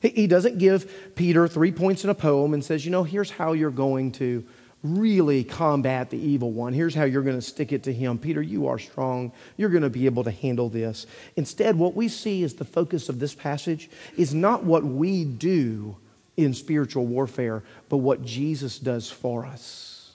He 0.00 0.26
doesn't 0.26 0.58
give 0.58 1.14
Peter 1.14 1.46
three 1.46 1.72
points 1.72 2.04
in 2.04 2.10
a 2.10 2.14
poem 2.14 2.54
and 2.54 2.64
says, 2.64 2.84
you 2.84 2.90
know, 2.90 3.04
here's 3.04 3.30
how 3.30 3.52
you're 3.52 3.70
going 3.70 4.12
to 4.12 4.44
really 4.82 5.44
combat 5.44 6.08
the 6.08 6.18
evil 6.18 6.52
one. 6.52 6.72
Here's 6.72 6.94
how 6.94 7.04
you're 7.04 7.22
going 7.22 7.36
to 7.36 7.42
stick 7.42 7.70
it 7.70 7.82
to 7.82 7.92
him. 7.92 8.18
Peter, 8.18 8.40
you 8.40 8.68
are 8.68 8.78
strong. 8.78 9.30
You're 9.58 9.68
going 9.68 9.82
to 9.82 9.90
be 9.90 10.06
able 10.06 10.24
to 10.24 10.30
handle 10.30 10.70
this. 10.70 11.06
Instead, 11.36 11.76
what 11.76 11.94
we 11.94 12.08
see 12.08 12.42
as 12.44 12.54
the 12.54 12.64
focus 12.64 13.10
of 13.10 13.18
this 13.18 13.34
passage 13.34 13.90
is 14.16 14.32
not 14.32 14.64
what 14.64 14.84
we 14.84 15.24
do 15.24 15.96
in 16.36 16.54
spiritual 16.54 17.06
warfare, 17.06 17.62
but 17.90 17.98
what 17.98 18.24
Jesus 18.24 18.78
does 18.78 19.10
for 19.10 19.44
us 19.44 20.12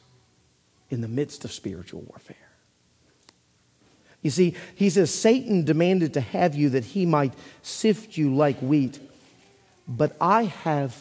in 0.90 1.02
the 1.02 1.08
midst 1.08 1.46
of 1.46 1.52
spiritual 1.52 2.02
warfare. 2.02 2.36
You 4.24 4.32
see, 4.32 4.56
he 4.74 4.90
says, 4.90 5.14
Satan 5.14 5.64
demanded 5.64 6.16
to 6.16 6.22
have 6.22 6.56
you 6.56 6.70
that 6.70 6.86
he 6.86 7.06
might 7.06 7.34
sift 7.62 8.18
you 8.18 8.34
like 8.34 8.58
wheat. 8.60 9.00
But 9.88 10.16
I 10.20 10.46
have 10.46 10.96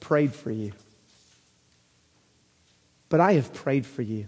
prayed 0.00 0.34
for 0.34 0.50
you. 0.50 0.72
But 3.08 3.20
I 3.20 3.34
have 3.34 3.52
prayed 3.52 3.86
for 3.86 4.02
you. 4.02 4.26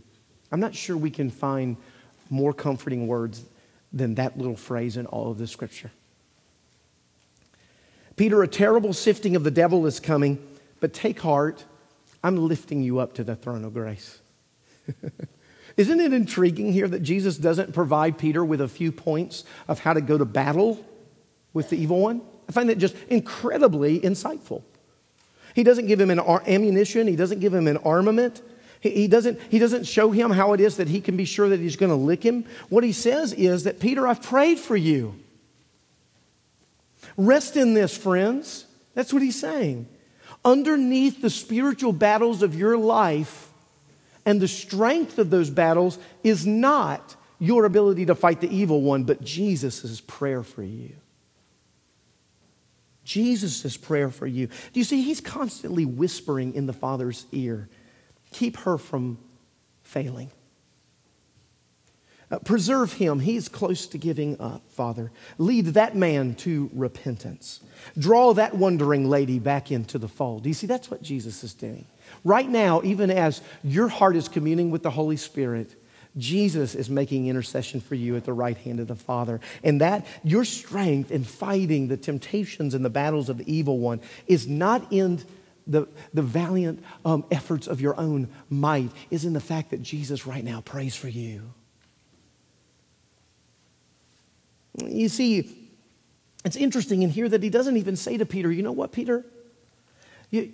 I'm 0.50 0.60
not 0.60 0.74
sure 0.74 0.96
we 0.96 1.10
can 1.10 1.30
find 1.30 1.76
more 2.30 2.52
comforting 2.52 3.06
words 3.06 3.44
than 3.92 4.14
that 4.16 4.38
little 4.38 4.56
phrase 4.56 4.96
in 4.96 5.06
all 5.06 5.30
of 5.30 5.38
the 5.38 5.46
scripture. 5.46 5.90
Peter, 8.16 8.42
a 8.42 8.48
terrible 8.48 8.92
sifting 8.92 9.36
of 9.36 9.44
the 9.44 9.50
devil 9.50 9.86
is 9.86 9.98
coming, 9.98 10.38
but 10.80 10.92
take 10.92 11.20
heart. 11.20 11.64
I'm 12.22 12.36
lifting 12.36 12.82
you 12.82 12.98
up 12.98 13.14
to 13.14 13.24
the 13.24 13.34
throne 13.34 13.64
of 13.64 13.74
grace. 13.74 14.20
Isn't 15.76 16.00
it 16.00 16.12
intriguing 16.12 16.72
here 16.72 16.88
that 16.88 17.02
Jesus 17.02 17.38
doesn't 17.38 17.72
provide 17.72 18.18
Peter 18.18 18.44
with 18.44 18.60
a 18.60 18.68
few 18.68 18.92
points 18.92 19.44
of 19.68 19.78
how 19.78 19.94
to 19.94 20.00
go 20.00 20.18
to 20.18 20.24
battle 20.24 20.84
with 21.54 21.70
the 21.70 21.76
evil 21.76 22.00
one? 22.00 22.20
I 22.52 22.54
find 22.54 22.68
that 22.68 22.76
just 22.76 22.94
incredibly 23.08 23.98
insightful. 23.98 24.62
He 25.54 25.62
doesn't 25.62 25.86
give 25.86 25.98
him 25.98 26.10
an 26.10 26.20
ammunition, 26.20 27.06
he 27.06 27.16
doesn't 27.16 27.40
give 27.40 27.54
him 27.54 27.66
an 27.66 27.78
armament. 27.78 28.42
He, 28.80 28.90
he, 28.90 29.08
doesn't, 29.08 29.40
he 29.48 29.58
doesn't 29.58 29.84
show 29.84 30.10
him 30.10 30.30
how 30.30 30.52
it 30.52 30.60
is 30.60 30.76
that 30.76 30.88
he 30.88 31.00
can 31.00 31.16
be 31.16 31.24
sure 31.24 31.48
that 31.48 31.60
he's 31.60 31.76
going 31.76 31.90
to 31.90 31.96
lick 31.96 32.22
him. 32.22 32.44
What 32.68 32.84
he 32.84 32.92
says 32.92 33.32
is 33.32 33.64
that, 33.64 33.80
Peter, 33.80 34.06
I've 34.06 34.22
prayed 34.22 34.58
for 34.58 34.76
you. 34.76 35.14
Rest 37.16 37.56
in 37.56 37.72
this, 37.72 37.96
friends. 37.96 38.66
That's 38.94 39.12
what 39.12 39.22
he's 39.22 39.38
saying. 39.38 39.88
Underneath 40.44 41.22
the 41.22 41.30
spiritual 41.30 41.92
battles 41.94 42.42
of 42.42 42.54
your 42.54 42.76
life 42.76 43.50
and 44.26 44.40
the 44.40 44.48
strength 44.48 45.18
of 45.18 45.30
those 45.30 45.48
battles 45.48 45.98
is 46.22 46.46
not 46.46 47.16
your 47.38 47.64
ability 47.64 48.06
to 48.06 48.14
fight 48.14 48.40
the 48.40 48.54
evil 48.54 48.82
one, 48.82 49.04
but 49.04 49.22
Jesus' 49.22 50.02
prayer 50.02 50.42
for 50.42 50.62
you. 50.62 50.92
Jesus' 53.04 53.76
prayer 53.76 54.10
for 54.10 54.26
you. 54.26 54.46
Do 54.46 54.80
you 54.80 54.84
see? 54.84 55.02
He's 55.02 55.20
constantly 55.20 55.84
whispering 55.84 56.54
in 56.54 56.66
the 56.66 56.72
Father's 56.72 57.26
ear 57.32 57.68
keep 58.32 58.56
her 58.58 58.78
from 58.78 59.18
failing. 59.82 60.30
Uh, 62.30 62.38
preserve 62.38 62.94
him. 62.94 63.20
He's 63.20 63.46
close 63.48 63.86
to 63.88 63.98
giving 63.98 64.40
up, 64.40 64.62
Father. 64.70 65.12
Lead 65.36 65.66
that 65.66 65.94
man 65.94 66.34
to 66.36 66.70
repentance. 66.72 67.60
Draw 67.98 68.32
that 68.34 68.54
wandering 68.54 69.08
lady 69.08 69.38
back 69.38 69.70
into 69.70 69.98
the 69.98 70.08
fold. 70.08 70.44
Do 70.44 70.48
you 70.48 70.54
see? 70.54 70.66
That's 70.66 70.90
what 70.90 71.02
Jesus 71.02 71.44
is 71.44 71.52
doing. 71.52 71.84
Right 72.24 72.48
now, 72.48 72.80
even 72.84 73.10
as 73.10 73.42
your 73.62 73.88
heart 73.88 74.16
is 74.16 74.28
communing 74.28 74.70
with 74.70 74.82
the 74.82 74.90
Holy 74.90 75.18
Spirit, 75.18 75.74
Jesus 76.16 76.74
is 76.74 76.90
making 76.90 77.26
intercession 77.26 77.80
for 77.80 77.94
you 77.94 78.16
at 78.16 78.24
the 78.24 78.32
right 78.32 78.56
hand 78.56 78.80
of 78.80 78.88
the 78.88 78.94
Father. 78.94 79.40
And 79.62 79.80
that 79.80 80.06
your 80.22 80.44
strength 80.44 81.10
in 81.10 81.24
fighting 81.24 81.88
the 81.88 81.96
temptations 81.96 82.74
and 82.74 82.84
the 82.84 82.90
battles 82.90 83.28
of 83.28 83.38
the 83.38 83.52
evil 83.52 83.78
one 83.78 84.00
is 84.26 84.46
not 84.46 84.92
in 84.92 85.22
the, 85.66 85.86
the 86.12 86.22
valiant 86.22 86.84
um, 87.04 87.24
efforts 87.30 87.66
of 87.66 87.80
your 87.80 87.98
own 87.98 88.28
might, 88.50 88.90
is 89.10 89.24
in 89.24 89.32
the 89.32 89.40
fact 89.40 89.70
that 89.70 89.82
Jesus 89.82 90.26
right 90.26 90.44
now 90.44 90.60
prays 90.60 90.94
for 90.94 91.08
you. 91.08 91.52
You 94.84 95.08
see, 95.08 95.70
it's 96.44 96.56
interesting 96.56 97.02
in 97.02 97.10
here 97.10 97.28
that 97.28 97.42
he 97.42 97.50
doesn't 97.50 97.76
even 97.76 97.96
say 97.96 98.16
to 98.16 98.26
Peter, 98.26 98.50
you 98.50 98.62
know 98.62 98.72
what, 98.72 98.92
Peter? 98.92 99.24
You, 100.30 100.52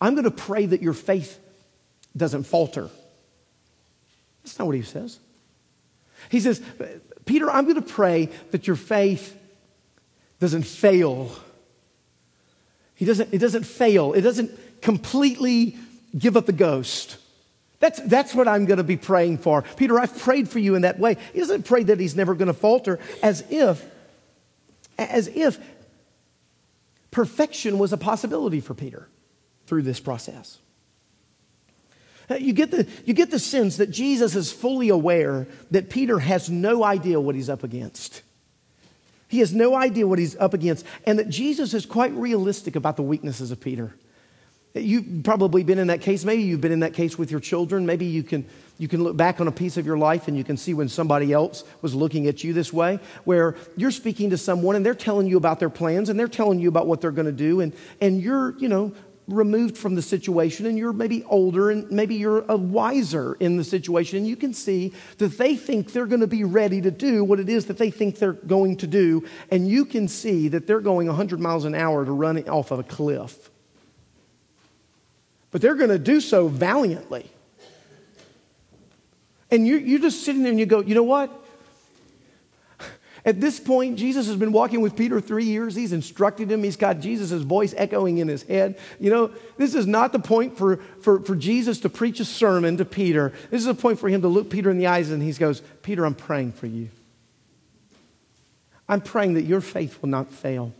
I'm 0.00 0.14
going 0.14 0.24
to 0.24 0.30
pray 0.30 0.66
that 0.66 0.80
your 0.80 0.92
faith 0.92 1.38
doesn't 2.16 2.44
falter. 2.44 2.90
That's 4.42 4.58
not 4.58 4.66
what 4.66 4.76
he 4.76 4.82
says. 4.82 5.18
He 6.28 6.40
says, 6.40 6.62
Peter, 7.24 7.50
I'm 7.50 7.64
going 7.64 7.76
to 7.76 7.82
pray 7.82 8.28
that 8.50 8.66
your 8.66 8.76
faith 8.76 9.36
doesn't 10.38 10.64
fail. 10.64 11.30
He 12.94 13.04
doesn't, 13.04 13.32
it 13.32 13.38
doesn't 13.38 13.64
fail. 13.64 14.12
It 14.12 14.22
doesn't 14.22 14.50
completely 14.82 15.76
give 16.18 16.36
up 16.36 16.46
the 16.46 16.52
ghost. 16.52 17.16
That's, 17.78 18.00
that's 18.00 18.34
what 18.34 18.46
I'm 18.46 18.66
going 18.66 18.78
to 18.78 18.84
be 18.84 18.98
praying 18.98 19.38
for. 19.38 19.62
Peter, 19.62 19.98
I've 19.98 20.16
prayed 20.18 20.48
for 20.48 20.58
you 20.58 20.74
in 20.74 20.82
that 20.82 20.98
way. 20.98 21.16
He 21.32 21.40
doesn't 21.40 21.64
pray 21.64 21.82
that 21.84 21.98
he's 21.98 22.14
never 22.14 22.34
going 22.34 22.48
to 22.48 22.54
falter 22.54 22.98
as 23.22 23.42
if, 23.48 23.84
as 24.98 25.28
if 25.28 25.58
perfection 27.10 27.78
was 27.78 27.92
a 27.92 27.96
possibility 27.96 28.60
for 28.60 28.74
Peter 28.74 29.08
through 29.66 29.82
this 29.82 29.98
process. 29.98 30.58
Uh, 32.30 32.34
you 32.36 32.52
get, 32.52 32.70
the, 32.70 32.86
you 33.04 33.12
get 33.12 33.30
the 33.30 33.38
sense 33.38 33.78
that 33.78 33.90
Jesus 33.90 34.36
is 34.36 34.52
fully 34.52 34.88
aware 34.88 35.48
that 35.72 35.90
Peter 35.90 36.20
has 36.20 36.48
no 36.48 36.84
idea 36.84 37.20
what 37.20 37.34
he's 37.34 37.50
up 37.50 37.64
against. 37.64 38.22
He 39.26 39.40
has 39.40 39.52
no 39.52 39.74
idea 39.74 40.06
what 40.06 40.18
he's 40.18 40.36
up 40.36 40.54
against, 40.54 40.86
and 41.04 41.18
that 41.18 41.28
Jesus 41.28 41.74
is 41.74 41.86
quite 41.86 42.12
realistic 42.12 42.76
about 42.76 42.96
the 42.96 43.02
weaknesses 43.02 43.50
of 43.50 43.60
Peter. 43.60 43.94
You've 44.74 45.24
probably 45.24 45.64
been 45.64 45.80
in 45.80 45.88
that 45.88 46.00
case. 46.00 46.24
Maybe 46.24 46.42
you've 46.42 46.60
been 46.60 46.70
in 46.70 46.80
that 46.80 46.94
case 46.94 47.18
with 47.18 47.32
your 47.32 47.40
children. 47.40 47.86
Maybe 47.86 48.06
you 48.06 48.22
can, 48.22 48.46
you 48.78 48.86
can 48.86 49.02
look 49.02 49.16
back 49.16 49.40
on 49.40 49.48
a 49.48 49.52
piece 49.52 49.76
of 49.76 49.84
your 49.84 49.98
life 49.98 50.28
and 50.28 50.36
you 50.36 50.44
can 50.44 50.56
see 50.56 50.74
when 50.74 50.88
somebody 50.88 51.32
else 51.32 51.64
was 51.82 51.92
looking 51.92 52.28
at 52.28 52.44
you 52.44 52.52
this 52.52 52.72
way, 52.72 53.00
where 53.24 53.56
you're 53.76 53.90
speaking 53.90 54.30
to 54.30 54.38
someone 54.38 54.76
and 54.76 54.86
they're 54.86 54.94
telling 54.94 55.26
you 55.26 55.36
about 55.36 55.58
their 55.58 55.70
plans 55.70 56.08
and 56.08 56.20
they're 56.20 56.28
telling 56.28 56.60
you 56.60 56.68
about 56.68 56.86
what 56.86 57.00
they're 57.00 57.10
going 57.10 57.26
to 57.26 57.32
do, 57.32 57.60
and, 57.60 57.72
and 58.00 58.22
you're, 58.22 58.56
you 58.58 58.68
know, 58.68 58.92
removed 59.32 59.76
from 59.76 59.94
the 59.94 60.02
situation 60.02 60.66
and 60.66 60.76
you're 60.78 60.92
maybe 60.92 61.24
older 61.24 61.70
and 61.70 61.90
maybe 61.90 62.14
you're 62.14 62.44
a 62.48 62.56
wiser 62.56 63.34
in 63.40 63.56
the 63.56 63.64
situation 63.64 64.18
and 64.18 64.26
you 64.26 64.36
can 64.36 64.52
see 64.52 64.92
that 65.18 65.38
they 65.38 65.56
think 65.56 65.92
they're 65.92 66.06
going 66.06 66.20
to 66.20 66.26
be 66.26 66.44
ready 66.44 66.80
to 66.80 66.90
do 66.90 67.24
what 67.24 67.40
it 67.40 67.48
is 67.48 67.66
that 67.66 67.78
they 67.78 67.90
think 67.90 68.18
they're 68.18 68.32
going 68.32 68.76
to 68.76 68.86
do 68.86 69.26
and 69.50 69.68
you 69.68 69.84
can 69.84 70.08
see 70.08 70.48
that 70.48 70.66
they're 70.66 70.80
going 70.80 71.06
100 71.06 71.40
miles 71.40 71.64
an 71.64 71.74
hour 71.74 72.04
to 72.04 72.12
run 72.12 72.38
off 72.48 72.70
of 72.70 72.78
a 72.78 72.82
cliff. 72.82 73.50
But 75.50 75.60
they're 75.60 75.74
going 75.74 75.90
to 75.90 75.98
do 75.98 76.20
so 76.20 76.46
valiantly. 76.46 77.30
And 79.50 79.66
you're, 79.66 79.80
you're 79.80 80.00
just 80.00 80.24
sitting 80.24 80.42
there 80.42 80.50
and 80.50 80.60
you 80.60 80.66
go 80.66 80.80
you 80.80 80.94
know 80.94 81.02
what 81.02 81.30
at 83.24 83.40
this 83.40 83.60
point, 83.60 83.98
Jesus 83.98 84.26
has 84.28 84.36
been 84.36 84.52
walking 84.52 84.80
with 84.80 84.96
Peter 84.96 85.20
three 85.20 85.44
years. 85.44 85.74
He's 85.74 85.92
instructed 85.92 86.50
him. 86.50 86.62
He's 86.62 86.76
got 86.76 87.00
Jesus' 87.00 87.42
voice 87.42 87.74
echoing 87.76 88.18
in 88.18 88.28
his 88.28 88.42
head. 88.44 88.78
You 88.98 89.10
know, 89.10 89.30
this 89.58 89.74
is 89.74 89.86
not 89.86 90.12
the 90.12 90.18
point 90.18 90.56
for, 90.56 90.78
for, 91.02 91.20
for 91.20 91.36
Jesus 91.36 91.80
to 91.80 91.90
preach 91.90 92.20
a 92.20 92.24
sermon 92.24 92.78
to 92.78 92.84
Peter. 92.84 93.32
This 93.50 93.60
is 93.60 93.66
a 93.66 93.74
point 93.74 93.98
for 93.98 94.08
him 94.08 94.22
to 94.22 94.28
look 94.28 94.48
Peter 94.48 94.70
in 94.70 94.78
the 94.78 94.86
eyes 94.86 95.10
and 95.10 95.22
he 95.22 95.32
goes, 95.32 95.60
Peter, 95.82 96.06
I'm 96.06 96.14
praying 96.14 96.52
for 96.52 96.66
you. 96.66 96.88
I'm 98.88 99.00
praying 99.00 99.34
that 99.34 99.44
your 99.44 99.60
faith 99.60 100.00
will 100.02 100.08
not 100.08 100.30
fail. 100.30 100.72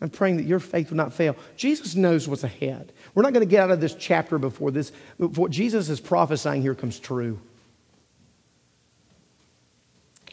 I'm 0.00 0.10
praying 0.10 0.36
that 0.36 0.44
your 0.44 0.60
faith 0.60 0.90
will 0.90 0.98
not 0.98 1.14
fail. 1.14 1.36
Jesus 1.56 1.94
knows 1.94 2.28
what's 2.28 2.44
ahead. 2.44 2.92
We're 3.14 3.22
not 3.22 3.32
going 3.32 3.46
to 3.46 3.50
get 3.50 3.62
out 3.62 3.70
of 3.70 3.80
this 3.80 3.94
chapter 3.94 4.38
before 4.38 4.70
this. 4.70 4.92
What 5.16 5.50
Jesus 5.50 5.88
is 5.88 6.00
prophesying 6.00 6.60
here 6.60 6.74
comes 6.74 6.98
true. 6.98 7.40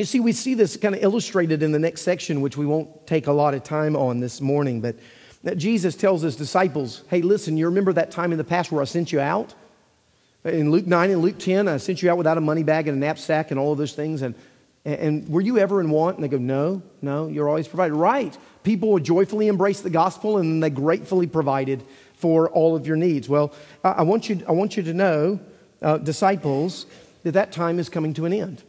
You 0.02 0.06
see, 0.06 0.20
we 0.20 0.32
see 0.32 0.56
this 0.56 0.78
kind 0.78 0.96
of 0.96 1.04
illustrated 1.04 1.62
in 1.62 1.74
the 1.74 1.78
next 1.78 2.02
section, 2.02 2.42
which 2.42 2.58
we 2.58 2.66
won't 2.66 3.06
take 3.06 3.28
a 3.28 3.32
lot 3.32 3.54
of 3.54 3.64
time 3.64 3.96
on 3.96 4.20
this 4.20 4.42
morning. 4.42 4.82
But 4.82 4.96
Jesus 5.58 5.96
tells 5.96 6.24
his 6.24 6.36
disciples, 6.36 7.04
hey, 7.12 7.22
listen, 7.22 7.56
you 7.56 7.68
remember 7.68 7.94
that 7.94 8.10
time 8.10 8.32
in 8.32 8.40
the 8.40 8.44
past 8.44 8.72
where 8.72 8.82
I 8.82 8.86
sent 8.86 9.12
you 9.12 9.20
out? 9.20 9.54
In 10.44 10.72
Luke 10.72 10.88
9 10.88 11.12
and 11.12 11.22
Luke 11.22 11.38
10, 11.38 11.68
I 11.68 11.78
sent 11.78 12.02
you 12.02 12.10
out 12.10 12.18
without 12.18 12.40
a 12.40 12.42
money 12.42 12.64
bag 12.64 12.88
and 12.88 12.98
a 12.98 13.00
knapsack 13.00 13.52
and 13.52 13.60
all 13.60 13.74
of 13.74 13.78
those 13.78 13.94
things. 13.94 14.24
And, 14.24 14.34
and 14.86 15.30
were 15.30 15.40
you 15.40 15.60
ever 15.60 15.80
in 15.80 15.92
want? 15.92 16.18
And 16.18 16.24
they 16.24 16.30
go, 16.30 16.40
no, 16.40 16.82
no, 17.04 17.28
you're 17.28 17.48
always 17.48 17.68
provided. 17.68 17.94
Right. 17.94 18.36
People 18.64 18.90
would 18.94 19.04
joyfully 19.04 19.50
embrace 19.50 19.82
the 19.82 19.92
gospel 19.92 20.40
and 20.40 20.64
they 20.64 20.72
gratefully 20.72 21.28
provided 21.28 21.84
for 22.16 22.50
all 22.50 22.76
of 22.76 22.88
your 22.88 22.98
needs. 22.98 23.30
Well, 23.30 23.54
I 23.84 24.02
want 24.02 24.30
you, 24.30 24.44
I 24.48 24.52
want 24.54 24.78
you 24.78 24.82
to 24.82 24.96
know, 24.96 25.40
uh, 25.80 26.00
disciples, 26.00 26.88
that 27.22 27.34
that 27.34 27.52
time 27.52 27.78
is 27.78 27.88
coming 27.88 28.16
to 28.16 28.26
an 28.26 28.34
end. 28.34 28.64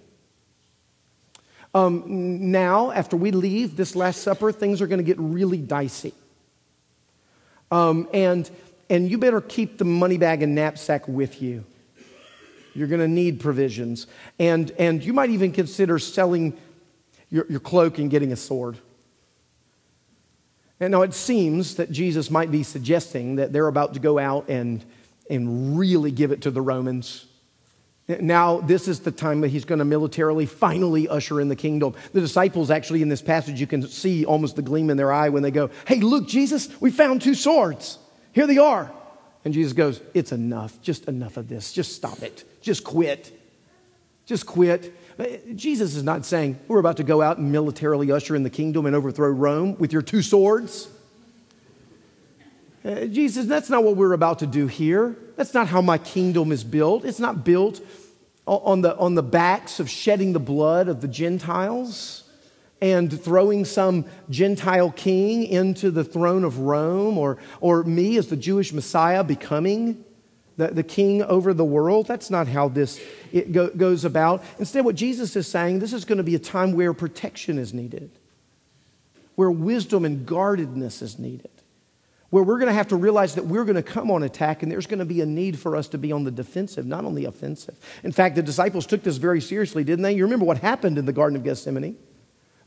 Um, 1.75 2.51
now, 2.51 2.91
after 2.91 3.17
we 3.17 3.31
leave 3.31 3.77
this 3.77 3.97
Last 3.97 4.23
Supper, 4.23 4.53
things 4.53 4.83
are 4.83 4.87
going 4.87 4.99
to 4.99 5.05
get 5.05 5.19
really 5.19 5.59
dicey. 5.59 6.13
Um, 7.71 8.09
and, 8.13 8.49
and 8.91 9.11
you 9.11 9.17
better 9.17 9.41
keep 9.41 9.79
the 9.79 9.87
money 9.87 10.19
bag 10.19 10.43
and 10.43 10.55
knapsack 10.55 11.09
with 11.09 11.41
you. 11.41 11.65
You're 12.75 12.89
going 12.89 13.01
to 13.01 13.09
need 13.09 13.41
provisions. 13.41 14.07
And, 14.39 14.71
and 14.73 15.03
you 15.03 15.13
might 15.13 15.31
even 15.31 15.53
consider 15.53 15.99
selling 15.99 16.59
your, 17.31 17.47
your 17.49 17.61
cloak 17.61 17.99
and 17.99 18.11
getting 18.11 18.33
a 18.33 18.37
sword. 18.37 18.77
And 20.79 20.93
now 20.93 21.03
it 21.03 21.15
seems 21.15 21.77
that 21.77 21.91
Jesus 21.91 22.31
might 22.31 22.51
be 22.51 22.63
suggesting 22.63 23.37
that 23.37 23.53
they're 23.53 23.69
about 23.69 23.95
to 23.95 24.01
go 24.01 24.19
out 24.19 24.49
and, 24.49 24.85
and 25.31 25.79
really 25.79 26.11
give 26.11 26.33
it 26.33 26.43
to 26.43 26.51
the 26.51 26.61
Romans. 26.61 27.27
Now, 28.21 28.61
this 28.61 28.89
is 28.89 29.01
the 29.01 29.11
time 29.11 29.41
that 29.43 29.49
he's 29.49 29.65
going 29.65 29.79
to 29.79 29.85
militarily 29.85 30.47
finally 30.47 31.09
usher 31.09 31.41
in 31.41 31.49
the 31.49 31.57
kingdom. 31.57 31.95
The 32.13 32.21
disciples, 32.21 32.71
actually, 32.71 33.03
in 33.03 33.09
this 33.09 33.23
passage, 33.23 33.61
you 33.61 33.67
can 33.67 33.87
see 33.87 34.25
almost 34.25 34.57
the 34.57 34.63
gleam 34.63 34.91
in 34.91 34.97
their 34.97 35.13
eye 35.13 35.29
when 35.29 35.43
they 35.43 35.51
go, 35.51 35.71
Hey, 35.87 36.01
look, 36.01 36.27
Jesus, 36.27 36.69
we 36.81 36.91
found 36.91 37.23
two 37.23 37.35
swords. 37.35 37.99
Here 38.33 38.47
they 38.47 38.59
are. 38.59 38.91
And 39.45 39.55
Jesus 39.55 39.73
goes, 39.73 40.01
It's 40.15 40.33
enough. 40.33 40.81
Just 40.83 41.07
enough 41.07 41.37
of 41.37 41.49
this. 41.49 41.73
Just 41.73 41.95
stop 41.95 42.23
it. 42.23 42.45
Just 42.61 42.85
quit. 42.85 43.39
Just 44.27 44.47
quit. 44.47 44.95
Uh, 45.19 45.27
Jesus 45.55 45.95
is 45.95 46.03
not 46.03 46.25
saying, 46.25 46.59
We're 46.69 46.79
about 46.79 46.97
to 46.99 47.05
go 47.05 47.23
out 47.23 47.39
and 47.39 47.53
militarily 47.53 48.11
usher 48.11 48.35
in 48.35 48.43
the 48.43 48.51
kingdom 48.51 48.87
and 48.87 48.97
overthrow 48.97 49.29
Rome 49.29 49.77
with 49.79 49.93
your 49.93 50.03
two 50.03 50.23
swords. 50.23 50.89
Uh, 52.85 53.05
Jesus, 53.05 53.47
that's 53.47 53.71
not 53.71 53.85
what 53.85 53.97
we're 53.97 54.13
about 54.13 54.41
to 54.41 54.47
do 54.47 54.67
here. 54.67 55.17
That's 55.37 55.55
not 55.55 55.69
how 55.69 55.81
my 55.81 55.99
kingdom 55.99 56.51
is 56.51 56.65
built. 56.65 57.05
It's 57.05 57.21
not 57.21 57.45
built 57.45 57.81
on 58.47 58.81
the, 58.81 58.97
on 58.97 59.15
the 59.15 59.23
backs 59.23 59.79
of 59.81 59.89
shedding 59.89 60.33
the 60.33 60.41
blood 60.41 60.89
of 60.89 61.01
the 61.01 61.09
Gentiles 61.09 62.25
and 62.81 63.23
throwing 63.23 63.65
some 63.65 64.05
Gentile 64.29 64.91
king 64.91 65.45
into 65.45 65.91
the 65.91 66.03
throne 66.03 66.43
of 66.43 66.59
Rome 66.59 67.17
or, 67.17 67.39
or 67.61 67.85
me 67.85 68.17
as 68.17 68.27
the 68.27 68.37
Jewish 68.37 68.73
Messiah 68.73 69.23
becoming 69.23 70.05
the, 70.57 70.69
the 70.69 70.83
king 70.83 71.23
over 71.23 71.55
the 71.55 71.65
world. 71.65 72.09
That's 72.09 72.31
not 72.31 72.49
how 72.49 72.69
this 72.69 73.01
it 73.31 73.53
go, 73.53 73.69
goes 73.71 74.05
about. 74.05 74.43
Instead, 74.59 74.85
what 74.85 74.97
Jesus 74.97 75.37
is 75.37 75.47
saying, 75.47 75.79
this 75.79 75.93
is 75.93 76.05
going 76.05 76.19
to 76.19 76.25
be 76.25 76.35
a 76.35 76.41
time 76.41 76.73
where 76.73 76.93
protection 76.93 77.59
is 77.59 77.73
needed, 77.73 78.11
where 79.37 79.51
wisdom 79.51 80.05
and 80.05 80.27
guardedness 80.27 81.01
is 81.01 81.19
needed 81.19 81.51
where 82.33 82.43
we're 82.43 82.57
going 82.57 82.69
to 82.69 82.73
have 82.73 82.89
to 82.89 82.97
realize 82.97 83.35
that 83.35 83.45
we're 83.45 83.65
going 83.65 83.77
to 83.77 83.83
come 83.83 84.11
on 84.11 84.23
attack 84.23 84.63
and 84.63 84.73
there's 84.73 84.87
going 84.87 85.01
to 85.01 85.05
be 85.05 85.21
a 85.21 85.27
need 85.27 85.59
for 85.59 85.77
us 85.77 85.87
to 85.89 85.99
be 85.99 86.13
on 86.13 86.25
the 86.25 86.31
defensive, 86.31 86.87
not 86.87 87.05
on 87.05 87.15
the 87.15 87.27
offensive. 87.27 87.79
In 88.03 88.11
fact, 88.11 88.37
the 88.37 88.43
disciples 88.43 88.87
took 88.87 89.03
this 89.03 89.19
very 89.19 89.39
seriously, 89.43 89.85
didn't 89.85 90.03
they? 90.03 90.15
You 90.15 90.25
remember 90.25 90.47
what 90.47 90.57
happened 90.57 90.97
in 90.97 91.05
the 91.05 91.13
Garden 91.13 91.37
of 91.37 91.45
Gethsemane? 91.45 91.95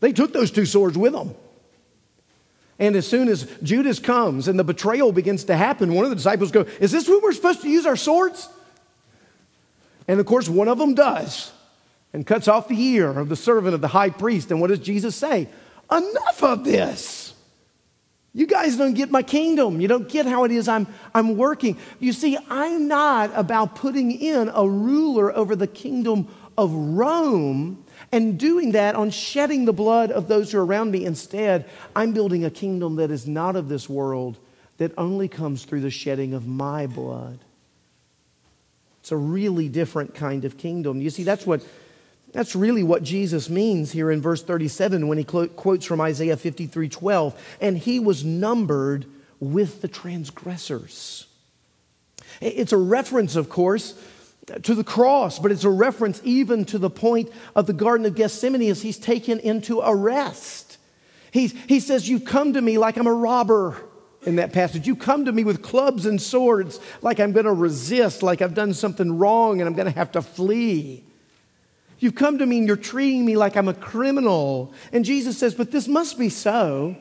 They 0.02 0.14
took 0.14 0.34
those 0.34 0.52
two 0.52 0.68
swords 0.68 1.00
with 1.00 1.14
them. 1.14 1.34
And 2.78 2.96
as 2.96 3.08
soon 3.08 3.28
as 3.28 3.52
Judas 3.64 3.98
comes 3.98 4.48
and 4.48 4.60
the 4.60 4.64
betrayal 4.64 5.12
begins 5.12 5.46
to 5.46 5.58
happen, 5.58 5.96
one 5.96 6.04
of 6.04 6.12
the 6.12 6.16
disciples 6.16 6.52
go, 6.52 6.68
Is 6.80 6.92
this 6.92 7.10
when 7.10 7.20
we're 7.24 7.34
supposed 7.34 7.64
to 7.64 7.70
use 7.70 7.88
our 7.88 7.96
swords? 7.96 8.48
And 10.08 10.20
of 10.20 10.28
course, 10.28 10.48
one 10.48 10.68
of 10.68 10.78
them 10.78 10.94
does 10.94 11.52
and 12.14 12.24
cuts 12.28 12.48
off 12.48 12.68
the 12.68 12.80
ear 12.80 13.18
of 13.18 13.30
the 13.30 13.36
servant 13.36 13.74
of 13.74 13.82
the 13.82 13.88
high 13.88 14.12
priest. 14.12 14.52
And 14.52 14.62
what 14.62 14.68
does 14.68 14.78
Jesus 14.78 15.16
say? 15.16 15.50
Enough 15.92 16.44
of 16.44 16.64
this. 16.64 17.25
You 18.36 18.46
guys 18.46 18.76
don't 18.76 18.96
get 18.96 19.10
my 19.10 19.24
kingdom. 19.24 19.80
You 19.80 19.88
don't 19.88 20.10
get 20.10 20.26
how 20.26 20.44
it 20.44 20.52
is 20.52 20.68
I'm, 20.68 20.88
I'm 21.14 21.38
working. 21.38 21.78
You 22.02 22.12
see, 22.12 22.38
I'm 22.50 22.90
not 22.90 23.32
about 23.34 23.76
putting 23.76 24.12
in 24.12 24.52
a 24.54 24.68
ruler 24.68 25.34
over 25.34 25.56
the 25.56 25.68
kingdom 25.68 26.28
of 26.58 26.74
Rome 26.74 27.86
and 28.12 28.38
doing 28.38 28.74
that 28.74 28.96
on 28.96 29.10
shedding 29.10 29.64
the 29.64 29.72
blood 29.72 30.12
of 30.12 30.28
those 30.28 30.52
who 30.52 30.60
are 30.60 30.66
around 30.66 30.92
me. 30.92 31.06
Instead, 31.06 31.64
I'm 31.96 32.12
building 32.12 32.44
a 32.44 32.50
kingdom 32.50 32.98
that 32.98 33.10
is 33.10 33.26
not 33.26 33.56
of 33.56 33.70
this 33.70 33.88
world, 33.88 34.38
that 34.80 34.92
only 34.98 35.30
comes 35.30 35.64
through 35.64 35.82
the 35.82 35.90
shedding 35.90 36.34
of 36.34 36.46
my 36.46 36.88
blood. 36.88 37.40
It's 39.00 39.14
a 39.14 39.18
really 39.18 39.70
different 39.70 40.14
kind 40.14 40.44
of 40.44 40.58
kingdom. 40.58 41.00
You 41.00 41.10
see, 41.10 41.24
that's 41.24 41.48
what 41.48 41.66
that's 42.36 42.54
really 42.54 42.84
what 42.84 43.02
Jesus 43.02 43.50
means 43.50 43.94
here 43.94 44.12
in 44.12 44.22
verse 44.22 44.44
37 44.44 45.08
when 45.08 45.18
he 45.18 45.24
quotes 45.24 45.86
from 45.86 46.02
Isaiah 46.02 46.36
53 46.36 46.90
12. 46.90 47.58
And 47.62 47.78
he 47.78 47.98
was 47.98 48.26
numbered 48.26 49.06
with 49.40 49.82
the 49.82 49.88
transgressors. 49.88 51.28
It's 52.42 52.74
a 52.74 52.78
reference, 52.78 53.38
of 53.38 53.48
course, 53.48 53.98
to 54.64 54.76
the 54.76 54.84
cross, 54.84 55.40
but 55.40 55.50
it's 55.50 55.64
a 55.64 55.70
reference 55.70 56.20
even 56.26 56.66
to 56.66 56.78
the 56.78 56.90
point 56.90 57.32
of 57.56 57.68
the 57.68 57.74
Garden 57.74 58.06
of 58.06 58.16
Gethsemane 58.16 58.70
as 58.70 58.82
he's 58.82 58.98
taken 58.98 59.40
into 59.40 59.80
arrest. 59.80 60.78
He's, 61.32 61.54
he 61.68 61.80
says, 61.80 62.10
You 62.10 62.20
come 62.20 62.52
to 62.52 62.62
me 62.62 62.78
like 62.78 62.98
I'm 62.98 63.08
a 63.08 63.14
robber 63.14 63.78
in 64.24 64.36
that 64.36 64.52
passage. 64.52 64.86
You 64.86 64.98
come 64.98 65.24
to 65.24 65.32
me 65.32 65.46
with 65.46 65.62
clubs 65.62 66.06
and 66.06 66.22
swords 66.22 66.82
like 67.02 67.22
I'm 67.22 67.32
going 67.32 67.46
to 67.46 67.54
resist, 67.54 68.24
like 68.24 68.42
I've 68.42 68.56
done 68.56 68.74
something 68.74 69.18
wrong 69.18 69.62
and 69.62 69.70
I'm 69.70 69.74
going 69.76 69.90
to 69.90 69.98
have 69.98 70.12
to 70.12 70.22
flee. 70.22 71.06
You've 72.00 72.16
come 72.16 72.38
to 72.40 72.46
me 72.46 72.60
and 72.60 72.68
you're 72.68 72.76
treating 72.76 73.26
me 73.26 73.38
like 73.38 73.56
I'm 73.56 73.68
a 73.68 73.74
criminal. 73.74 74.74
And 74.92 75.06
Jesus 75.06 75.38
says, 75.38 75.56
But 75.56 75.72
this 75.72 75.88
must 75.88 76.20
be 76.20 76.30
so 76.30 76.96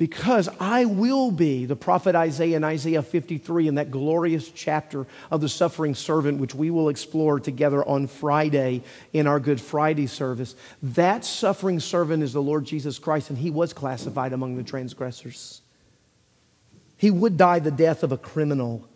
because 0.00 0.48
I 0.58 0.86
will 0.86 1.30
be 1.30 1.66
the 1.66 1.76
prophet 1.76 2.14
Isaiah 2.14 2.56
in 2.56 2.64
Isaiah 2.64 3.02
53 3.02 3.68
in 3.68 3.74
that 3.74 3.90
glorious 3.90 4.50
chapter 4.50 5.06
of 5.30 5.42
the 5.42 5.48
suffering 5.48 5.94
servant, 5.94 6.40
which 6.40 6.54
we 6.54 6.70
will 6.70 6.88
explore 6.88 7.38
together 7.38 7.86
on 7.86 8.06
Friday 8.06 8.82
in 9.12 9.26
our 9.26 9.38
Good 9.38 9.60
Friday 9.60 10.06
service. 10.06 10.56
That 10.82 11.26
suffering 11.26 11.80
servant 11.80 12.22
is 12.22 12.32
the 12.32 12.40
Lord 12.40 12.64
Jesus 12.64 12.98
Christ, 12.98 13.28
and 13.28 13.38
he 13.38 13.50
was 13.50 13.74
classified 13.74 14.32
among 14.32 14.56
the 14.56 14.62
transgressors. 14.62 15.60
He 16.96 17.10
would 17.10 17.36
die 17.36 17.58
the 17.58 17.70
death 17.70 18.02
of 18.02 18.10
a 18.10 18.16
criminal 18.16 18.88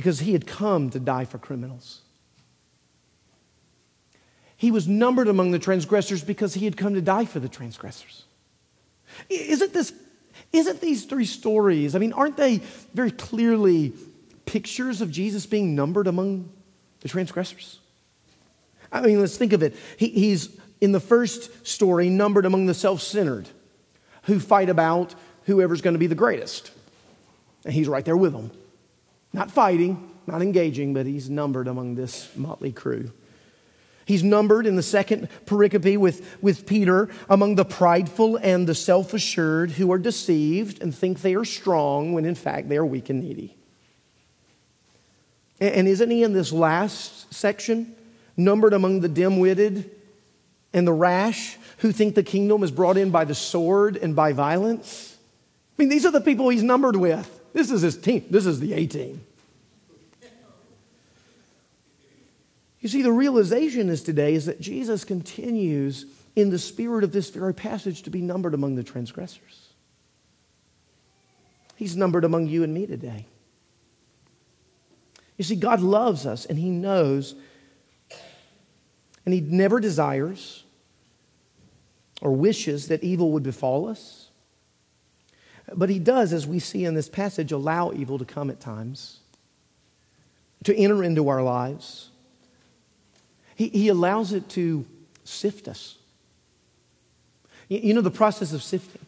because 0.00 0.20
he 0.20 0.32
had 0.32 0.46
come 0.46 0.88
to 0.88 0.98
die 0.98 1.26
for 1.26 1.36
criminals. 1.36 2.00
He 4.56 4.70
was 4.70 4.88
numbered 4.88 5.28
among 5.28 5.50
the 5.50 5.58
transgressors 5.58 6.24
because 6.24 6.54
he 6.54 6.64
had 6.64 6.74
come 6.74 6.94
to 6.94 7.02
die 7.02 7.26
for 7.26 7.38
the 7.38 7.50
transgressors. 7.50 8.24
Isn't 9.28 9.74
this 9.74 9.92
isn't 10.54 10.80
these 10.80 11.04
three 11.04 11.26
stories, 11.26 11.94
I 11.94 11.98
mean, 11.98 12.14
aren't 12.14 12.38
they 12.38 12.62
very 12.94 13.10
clearly 13.10 13.92
pictures 14.46 15.02
of 15.02 15.10
Jesus 15.10 15.44
being 15.44 15.74
numbered 15.74 16.06
among 16.06 16.50
the 17.00 17.08
transgressors? 17.08 17.78
I 18.90 19.02
mean, 19.02 19.20
let's 19.20 19.36
think 19.36 19.52
of 19.52 19.62
it. 19.62 19.76
He, 19.98 20.08
he's 20.08 20.48
in 20.80 20.92
the 20.92 21.00
first 21.00 21.66
story 21.66 22.08
numbered 22.08 22.46
among 22.46 22.64
the 22.64 22.74
self 22.74 23.02
centered 23.02 23.50
who 24.22 24.40
fight 24.40 24.70
about 24.70 25.14
whoever's 25.44 25.82
going 25.82 25.92
to 25.92 26.00
be 26.00 26.06
the 26.06 26.14
greatest. 26.14 26.70
And 27.66 27.74
he's 27.74 27.86
right 27.86 28.06
there 28.06 28.16
with 28.16 28.32
them. 28.32 28.50
Not 29.32 29.50
fighting, 29.50 30.10
not 30.26 30.42
engaging, 30.42 30.94
but 30.94 31.06
he's 31.06 31.30
numbered 31.30 31.68
among 31.68 31.94
this 31.94 32.30
motley 32.36 32.72
crew. 32.72 33.12
He's 34.04 34.24
numbered 34.24 34.66
in 34.66 34.74
the 34.74 34.82
second 34.82 35.28
pericope 35.46 35.96
with, 35.96 36.38
with 36.42 36.66
Peter 36.66 37.08
among 37.28 37.54
the 37.54 37.64
prideful 37.64 38.36
and 38.38 38.66
the 38.66 38.74
self 38.74 39.14
assured 39.14 39.70
who 39.72 39.92
are 39.92 39.98
deceived 39.98 40.82
and 40.82 40.92
think 40.92 41.20
they 41.20 41.36
are 41.36 41.44
strong 41.44 42.12
when 42.12 42.24
in 42.24 42.34
fact 42.34 42.68
they 42.68 42.76
are 42.76 42.84
weak 42.84 43.08
and 43.08 43.22
needy. 43.22 43.56
And, 45.60 45.74
and 45.74 45.88
isn't 45.88 46.10
he 46.10 46.24
in 46.24 46.32
this 46.32 46.50
last 46.50 47.32
section 47.32 47.94
numbered 48.36 48.72
among 48.72 49.00
the 49.00 49.08
dim 49.08 49.38
witted 49.38 49.88
and 50.72 50.86
the 50.86 50.92
rash 50.92 51.56
who 51.78 51.92
think 51.92 52.16
the 52.16 52.24
kingdom 52.24 52.64
is 52.64 52.72
brought 52.72 52.96
in 52.96 53.10
by 53.10 53.24
the 53.24 53.34
sword 53.34 53.96
and 53.96 54.16
by 54.16 54.32
violence? 54.32 55.16
I 55.78 55.82
mean, 55.82 55.88
these 55.88 56.04
are 56.04 56.10
the 56.10 56.20
people 56.20 56.48
he's 56.48 56.64
numbered 56.64 56.96
with. 56.96 57.39
This 57.52 57.70
is 57.70 57.82
his 57.82 57.96
team. 57.96 58.24
This 58.30 58.46
is 58.46 58.60
the 58.60 58.72
A 58.74 58.86
team. 58.86 59.24
You 62.80 62.88
see, 62.88 63.02
the 63.02 63.12
realization 63.12 63.90
is 63.90 64.02
today 64.02 64.34
is 64.34 64.46
that 64.46 64.60
Jesus 64.60 65.04
continues 65.04 66.06
in 66.36 66.50
the 66.50 66.58
spirit 66.58 67.04
of 67.04 67.12
this 67.12 67.30
very 67.30 67.52
passage, 67.52 68.02
to 68.02 68.10
be 68.10 68.22
numbered 68.22 68.54
among 68.54 68.76
the 68.76 68.82
transgressors. 68.82 69.68
He's 71.76 71.96
numbered 71.96 72.24
among 72.24 72.46
you 72.46 72.62
and 72.62 72.72
me 72.72 72.86
today. 72.86 73.26
You 75.36 75.44
see, 75.44 75.56
God 75.56 75.80
loves 75.80 76.26
us 76.26 76.46
and 76.46 76.58
He 76.58 76.70
knows, 76.70 77.34
and 79.24 79.34
He 79.34 79.40
never 79.40 79.80
desires 79.80 80.64
or 82.22 82.32
wishes 82.32 82.88
that 82.88 83.02
evil 83.02 83.32
would 83.32 83.42
befall 83.42 83.88
us. 83.88 84.29
But 85.74 85.88
He 85.88 85.98
does, 85.98 86.32
as 86.32 86.46
we 86.46 86.58
see 86.58 86.84
in 86.84 86.94
this 86.94 87.08
passage, 87.08 87.52
allow 87.52 87.92
evil 87.92 88.18
to 88.18 88.24
come 88.24 88.50
at 88.50 88.60
times, 88.60 89.18
to 90.64 90.76
enter 90.76 91.02
into 91.02 91.28
our 91.28 91.42
lives. 91.42 92.10
He, 93.54 93.68
he 93.68 93.88
allows 93.88 94.32
it 94.32 94.48
to 94.50 94.86
sift 95.24 95.68
us. 95.68 95.96
You 97.68 97.94
know 97.94 98.00
the 98.00 98.10
process 98.10 98.52
of 98.52 98.62
sifting. 98.62 99.00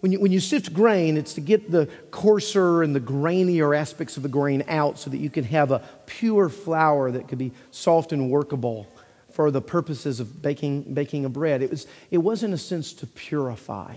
When 0.00 0.12
you, 0.12 0.20
when 0.20 0.30
you 0.30 0.40
sift 0.40 0.74
grain, 0.74 1.16
it's 1.16 1.34
to 1.34 1.40
get 1.40 1.70
the 1.70 1.88
coarser 2.10 2.82
and 2.82 2.94
the 2.94 3.00
grainier 3.00 3.76
aspects 3.76 4.18
of 4.18 4.22
the 4.22 4.28
grain 4.28 4.62
out 4.68 4.98
so 4.98 5.08
that 5.10 5.16
you 5.16 5.30
can 5.30 5.44
have 5.44 5.70
a 5.70 5.82
pure 6.04 6.50
flour 6.50 7.10
that 7.10 7.28
could 7.28 7.38
be 7.38 7.52
soft 7.70 8.12
and 8.12 8.30
workable 8.30 8.86
for 9.32 9.50
the 9.50 9.62
purposes 9.62 10.20
of 10.20 10.42
baking, 10.42 10.94
baking 10.94 11.24
a 11.24 11.28
bread. 11.28 11.62
It 11.62 11.70
was, 11.70 11.86
it 12.10 12.18
was, 12.18 12.42
in 12.42 12.52
a 12.52 12.58
sense, 12.58 12.92
to 12.94 13.06
purify. 13.06 13.96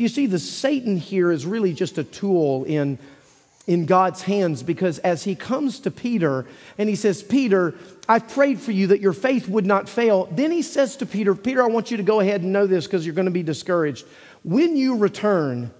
You 0.00 0.08
see, 0.08 0.24
the 0.24 0.38
Satan 0.38 0.96
here 0.96 1.30
is 1.30 1.44
really 1.44 1.74
just 1.74 1.98
a 1.98 2.04
tool 2.04 2.64
in 2.64 2.98
in 3.66 3.84
God's 3.84 4.22
hands 4.22 4.62
because 4.62 4.98
as 5.00 5.24
he 5.24 5.34
comes 5.34 5.78
to 5.80 5.90
Peter 5.90 6.46
and 6.78 6.88
he 6.88 6.96
says, 6.96 7.22
Peter, 7.22 7.74
I've 8.08 8.26
prayed 8.26 8.58
for 8.58 8.72
you 8.72 8.86
that 8.86 9.02
your 9.02 9.12
faith 9.12 9.46
would 9.46 9.66
not 9.66 9.90
fail. 9.90 10.26
Then 10.32 10.50
he 10.50 10.62
says 10.62 10.96
to 10.96 11.06
Peter, 11.06 11.34
Peter, 11.34 11.62
I 11.62 11.66
want 11.66 11.90
you 11.90 11.98
to 11.98 12.02
go 12.02 12.20
ahead 12.20 12.40
and 12.40 12.50
know 12.50 12.66
this 12.66 12.86
because 12.86 13.04
you're 13.04 13.14
going 13.14 13.26
to 13.26 13.30
be 13.30 13.42
discouraged. 13.42 14.06
When 14.42 14.74
you 14.74 14.96
return, 14.96 15.70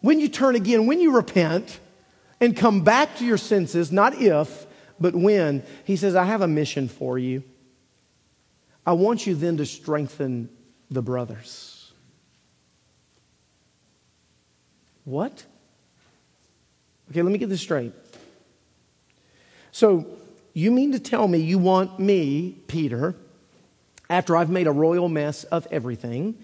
when 0.00 0.20
you 0.20 0.28
turn 0.28 0.54
again, 0.54 0.86
when 0.86 1.00
you 1.00 1.16
repent 1.16 1.80
and 2.40 2.56
come 2.56 2.84
back 2.84 3.16
to 3.16 3.24
your 3.24 3.38
senses, 3.38 3.90
not 3.90 4.14
if, 4.22 4.66
but 5.00 5.16
when, 5.16 5.64
he 5.84 5.96
says, 5.96 6.14
I 6.14 6.26
have 6.26 6.42
a 6.42 6.48
mission 6.48 6.86
for 6.86 7.18
you. 7.18 7.42
I 8.86 8.92
want 8.92 9.26
you 9.26 9.34
then 9.34 9.56
to 9.56 9.66
strengthen 9.66 10.48
the 10.88 11.02
brothers. 11.02 11.71
What? 15.04 15.44
Okay, 17.10 17.22
let 17.22 17.32
me 17.32 17.38
get 17.38 17.48
this 17.48 17.60
straight. 17.60 17.92
So, 19.70 20.06
you 20.54 20.70
mean 20.70 20.92
to 20.92 20.98
tell 20.98 21.28
me 21.28 21.38
you 21.38 21.58
want 21.58 21.98
me, 21.98 22.56
Peter, 22.66 23.14
after 24.10 24.36
I've 24.36 24.50
made 24.50 24.66
a 24.66 24.72
royal 24.72 25.08
mess 25.08 25.44
of 25.44 25.66
everything, 25.70 26.36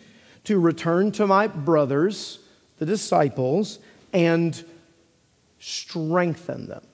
to 0.45 0.59
return 0.59 1.13
to 1.13 1.27
my 1.27 1.47
brothers, 1.47 2.39
the 2.79 2.87
disciples, 2.87 3.79
and 4.13 4.65
strengthen 5.59 6.67
them? 6.69 6.87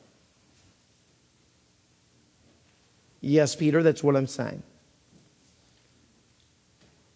Yes, 3.20 3.54
Peter, 3.54 3.82
that's 3.82 4.02
what 4.02 4.16
I'm 4.16 4.26
saying. 4.26 4.62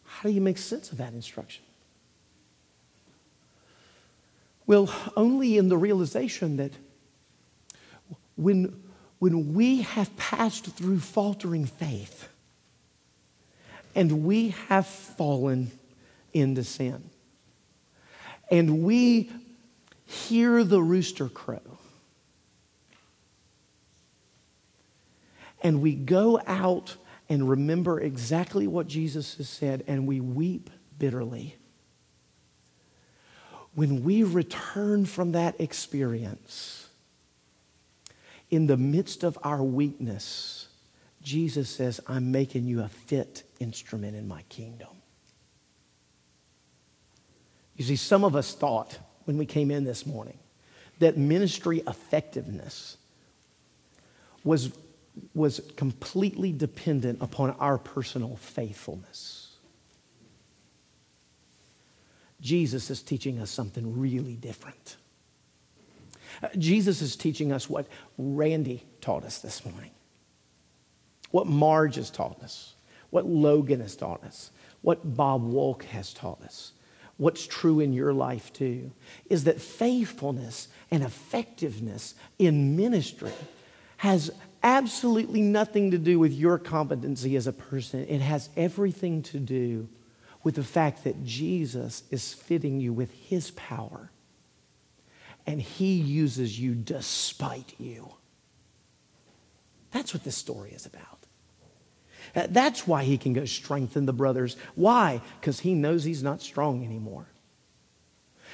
How 0.05 0.29
do 0.29 0.35
you 0.35 0.41
make 0.41 0.59
sense 0.59 0.91
of 0.91 0.99
that 0.99 1.13
instruction? 1.13 1.65
Well, 4.69 4.95
only 5.17 5.57
in 5.57 5.71
the 5.71 5.79
realization 5.79 6.59
that 6.59 6.73
when, 8.37 8.79
when 9.19 9.55
we 9.55 9.81
have 9.81 10.15
passed 10.19 10.67
through 10.67 11.01
faltering 11.01 11.65
faith 11.65 12.29
and 13.95 14.27
we 14.27 14.51
have 14.69 14.87
fallen 14.87 15.71
into 16.35 16.65
sin 16.65 17.09
and 18.51 18.83
we 18.85 19.31
hear 20.05 20.63
the 20.63 20.83
rooster 20.83 21.31
crow 21.31 21.79
and 25.63 25.81
we 25.81 25.95
go 25.95 26.43
out 26.47 26.95
and 27.31 27.49
remember 27.49 27.99
exactly 27.99 28.67
what 28.67 28.87
Jesus 28.87 29.39
has 29.39 29.49
said 29.49 29.83
and 29.87 30.07
we 30.07 30.21
weep 30.21 30.69
bitterly 30.99 31.58
when 33.79 34.03
we 34.03 34.25
return 34.25 35.07
from 35.07 35.31
that 35.31 35.61
experience, 35.61 36.89
in 38.51 38.67
the 38.67 38.77
midst 38.77 39.23
of 39.23 39.39
our 39.45 39.63
weakness, 39.63 40.67
Jesus 41.23 41.71
says, 41.71 42.01
I'm 42.09 42.33
making 42.33 42.67
you 42.67 42.83
a 42.83 42.89
fit 42.89 43.45
instrument 43.61 44.17
in 44.17 44.27
my 44.27 44.43
kingdom. 44.49 44.89
You 47.77 47.85
see, 47.85 47.95
some 47.95 48.25
of 48.25 48.35
us 48.35 48.53
thought 48.53 48.99
when 49.27 49.39
we 49.39 49.47
came 49.47 49.71
in 49.71 49.85
this 49.85 50.05
morning 50.05 50.41
that 50.99 51.17
ministry 51.17 51.85
effectiveness 51.87 52.97
was, 54.43 54.73
was 55.35 55.61
completely 55.77 56.51
dependent 56.51 57.19
upon 57.23 57.53
our 57.61 57.79
personal 57.79 58.39
faithfulness. 58.39 59.48
Jesus 62.41 62.91
is 62.91 63.03
teaching 63.03 63.41
us 63.41 63.51
something 63.51 63.99
really 63.99 64.37
different. 64.37 64.97
Uh, 66.43 66.49
Jesus 66.57 67.03
is 67.03 67.17
teaching 67.17 67.53
us 67.53 67.69
what 67.69 67.87
Randy 68.17 68.85
taught 69.01 69.25
us 69.25 69.39
this 69.39 69.65
morning, 69.65 69.91
what 71.31 71.47
Marge 71.47 71.97
has 71.97 72.11
taught 72.11 72.41
us, 72.43 72.75
what 73.11 73.27
Logan 73.27 73.81
has 73.81 73.97
taught 73.97 74.23
us, 74.25 74.51
what 74.83 75.17
Bob 75.17 75.43
Wolk 75.43 75.83
has 75.85 76.13
taught 76.13 76.43
us, 76.43 76.73
what's 77.17 77.47
true 77.47 77.81
in 77.81 77.93
your 77.93 78.13
life 78.13 78.53
too, 78.53 78.93
is 79.29 79.45
that 79.45 79.61
faithfulness 79.61 80.69
and 80.91 81.03
effectiveness 81.03 82.15
in 82.39 82.77
ministry 82.77 83.33
has 83.97 84.31
absolutely 84.63 85.41
nothing 85.41 85.91
to 85.91 85.99
do 85.99 86.19
with 86.19 86.33
your 86.33 86.59
competency 86.59 87.35
as 87.35 87.49
a 87.49 87.53
person. 87.53 88.07
It 88.09 88.21
has 88.21 88.49
everything 88.57 89.23
to 89.25 89.39
do 89.41 89.89
with 90.43 90.55
the 90.55 90.65
fact 90.65 91.05
that 91.05 91.25
Jesus 91.25 92.03
is 92.11 92.33
fitting 92.33 92.81
you 92.81 92.93
with 92.93 93.11
his 93.13 93.51
power 93.53 94.11
and 95.47 95.61
he 95.61 95.95
uses 95.95 96.61
you 96.61 96.75
despite 96.75 97.75
you. 97.79 98.13
That's 99.91 100.13
what 100.13 100.25
this 100.25 100.37
story 100.37 100.73
is 100.73 100.87
about. 100.87 101.19
That's 102.53 102.87
why 102.87 103.05
he 103.05 103.17
can 103.17 103.33
go 103.33 103.47
strengthen 103.47 104.07
the 104.07 104.13
brothers. 104.13 104.57
Why? 104.75 105.23
Because 105.41 105.61
he 105.61 105.75
knows 105.75 106.05
he's 106.05 106.23
not 106.23 106.43
strong 106.43 106.85
anymore. 106.85 107.27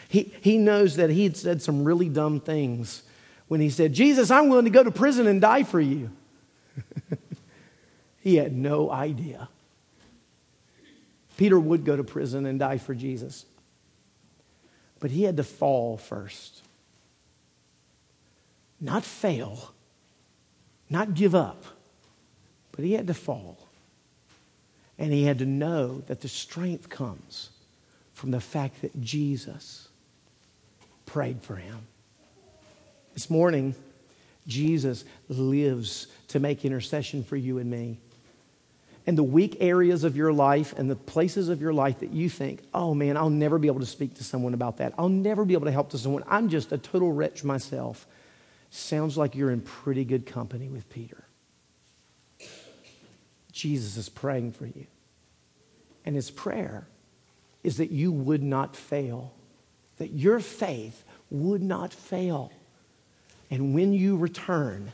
He, 0.09 0.33
he 0.41 0.59
knows 0.59 0.97
that 0.97 1.11
he 1.11 1.25
had 1.25 1.37
said 1.37 1.63
some 1.63 1.85
really 1.85 2.09
dumb 2.09 2.41
things 2.41 3.03
when 3.49 3.61
he 3.61 3.71
said, 3.71 3.93
Jesus, 3.93 4.31
I'm 4.31 4.49
willing 4.49 4.65
to 4.65 4.71
go 4.71 4.85
to 4.85 4.91
prison 4.91 5.27
and 5.27 5.41
die 5.41 5.65
for 5.65 5.81
you. 5.81 6.11
he 8.21 8.37
had 8.37 8.53
no 8.53 8.91
idea 8.91 9.49
Peter 11.37 11.59
would 11.59 11.85
go 11.85 11.97
to 11.97 12.05
prison 12.05 12.47
and 12.47 12.59
die 12.59 12.79
for 12.79 12.95
Jesus. 12.95 13.45
But 15.01 15.11
he 15.11 15.25
had 15.25 15.37
to 15.37 15.45
fall 15.45 15.97
first. 15.97 16.63
Not 18.81 19.05
fail, 19.05 19.73
not 20.89 21.15
give 21.15 21.35
up, 21.35 21.65
but 22.73 22.85
he 22.85 22.93
had 22.93 23.07
to 23.07 23.15
fall. 23.15 23.59
And 24.99 25.13
he 25.13 25.25
had 25.25 25.39
to 25.39 25.47
know 25.47 26.03
that 26.07 26.21
the 26.21 26.29
strength 26.29 26.89
comes 26.89 27.51
from 28.13 28.31
the 28.31 28.41
fact 28.41 28.83
that 28.83 29.01
Jesus 29.01 29.89
prayed 31.07 31.43
for 31.43 31.57
him. 31.57 31.79
This 33.13 33.29
morning, 33.29 33.75
Jesus 34.47 35.05
lives 35.29 36.07
to 36.29 36.39
make 36.39 36.65
intercession 36.65 37.25
for 37.25 37.37
you 37.37 37.59
and 37.59 37.71
me 37.71 37.99
and 39.07 39.19
the 39.19 39.23
weak 39.23 39.59
areas 39.61 40.05
of 40.05 40.17
your 40.17 40.33
life 40.33 40.73
and 40.79 40.91
the 40.91 40.97
places 40.97 41.49
of 41.49 41.61
your 41.61 41.75
life 41.75 42.01
that 42.01 42.11
you 42.11 42.29
think, 42.29 42.63
oh 42.73 42.95
man, 42.95 43.17
I'll 43.17 43.31
never 43.31 43.59
be 43.59 43.69
able 43.69 43.81
to 43.81 43.87
speak 43.87 44.15
to 44.15 44.25
someone 44.25 44.55
about 44.55 44.79
that. 44.79 44.95
I'll 44.97 45.11
never 45.11 45.45
be 45.45 45.55
able 45.55 45.67
to 45.67 45.73
help 45.73 45.91
to 45.91 45.99
someone. 45.99 46.25
I'm 46.27 46.49
just 46.49 46.73
a 46.73 46.79
total 46.79 47.13
wretch 47.13 47.45
myself. 47.45 48.07
Sounds 48.71 49.17
like 49.17 49.35
you're 49.35 49.51
in 49.51 49.61
pretty 49.61 50.05
good 50.05 50.27
company 50.27 50.69
with 50.69 50.89
Peter. 50.89 51.25
Jesus 53.53 53.97
is 53.97 54.09
praying 54.09 54.53
for 54.53 54.67
you. 54.67 54.87
And 56.05 56.17
his 56.17 56.31
prayer 56.31 56.87
is 57.63 57.77
that 57.77 57.91
you 57.91 58.11
would 58.11 58.43
not 58.43 58.75
fail, 58.75 59.33
that 59.99 60.11
your 60.11 60.41
faith 60.41 61.05
would 61.31 61.63
not 61.63 61.93
fail. 61.93 62.53
And 63.51 63.75
when 63.75 63.93
you 63.93 64.17
return, 64.17 64.93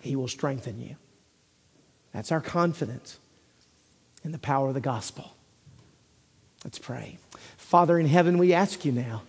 he 0.00 0.16
will 0.16 0.28
strengthen 0.28 0.80
you. 0.80 0.96
That's 2.14 2.32
our 2.32 2.40
confidence 2.40 3.18
in 4.24 4.32
the 4.32 4.38
power 4.38 4.68
of 4.68 4.74
the 4.74 4.80
gospel. 4.80 5.34
Let's 6.64 6.78
pray. 6.78 7.18
Father 7.58 7.98
in 7.98 8.06
heaven, 8.06 8.38
we 8.38 8.54
ask 8.54 8.84
you 8.84 8.92
now, 8.92 9.22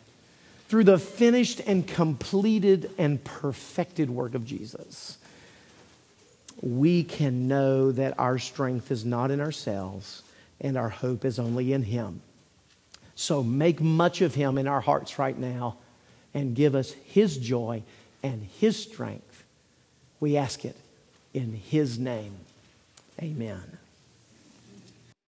through 0.69 0.85
the 0.85 0.99
finished 0.99 1.59
and 1.65 1.85
completed 1.85 2.91
and 2.97 3.21
perfected 3.23 4.09
work 4.09 4.35
of 4.35 4.45
Jesus, 4.45 5.17
we 6.61 7.03
can 7.03 7.47
know 7.47 7.91
that 7.91 8.17
our 8.19 8.37
strength 8.37 8.91
is 8.91 9.03
not 9.03 9.31
in 9.31 9.41
ourselves 9.41 10.23
and 10.61 10.77
our 10.77 10.89
hope 10.89 11.25
is 11.25 11.39
only 11.39 11.73
in 11.73 11.83
Him. 11.83 12.21
So 13.15 13.43
make 13.43 13.81
much 13.81 14.21
of 14.21 14.35
Him 14.35 14.57
in 14.57 14.67
our 14.67 14.81
hearts 14.81 15.19
right 15.19 15.37
now 15.37 15.77
and 16.33 16.55
give 16.55 16.75
us 16.75 16.91
His 16.91 17.37
joy 17.37 17.83
and 18.23 18.47
His 18.59 18.81
strength. 18.81 19.43
We 20.19 20.37
ask 20.37 20.65
it 20.65 20.77
in 21.33 21.53
His 21.53 21.99
name. 21.99 22.35
Amen. 23.21 23.77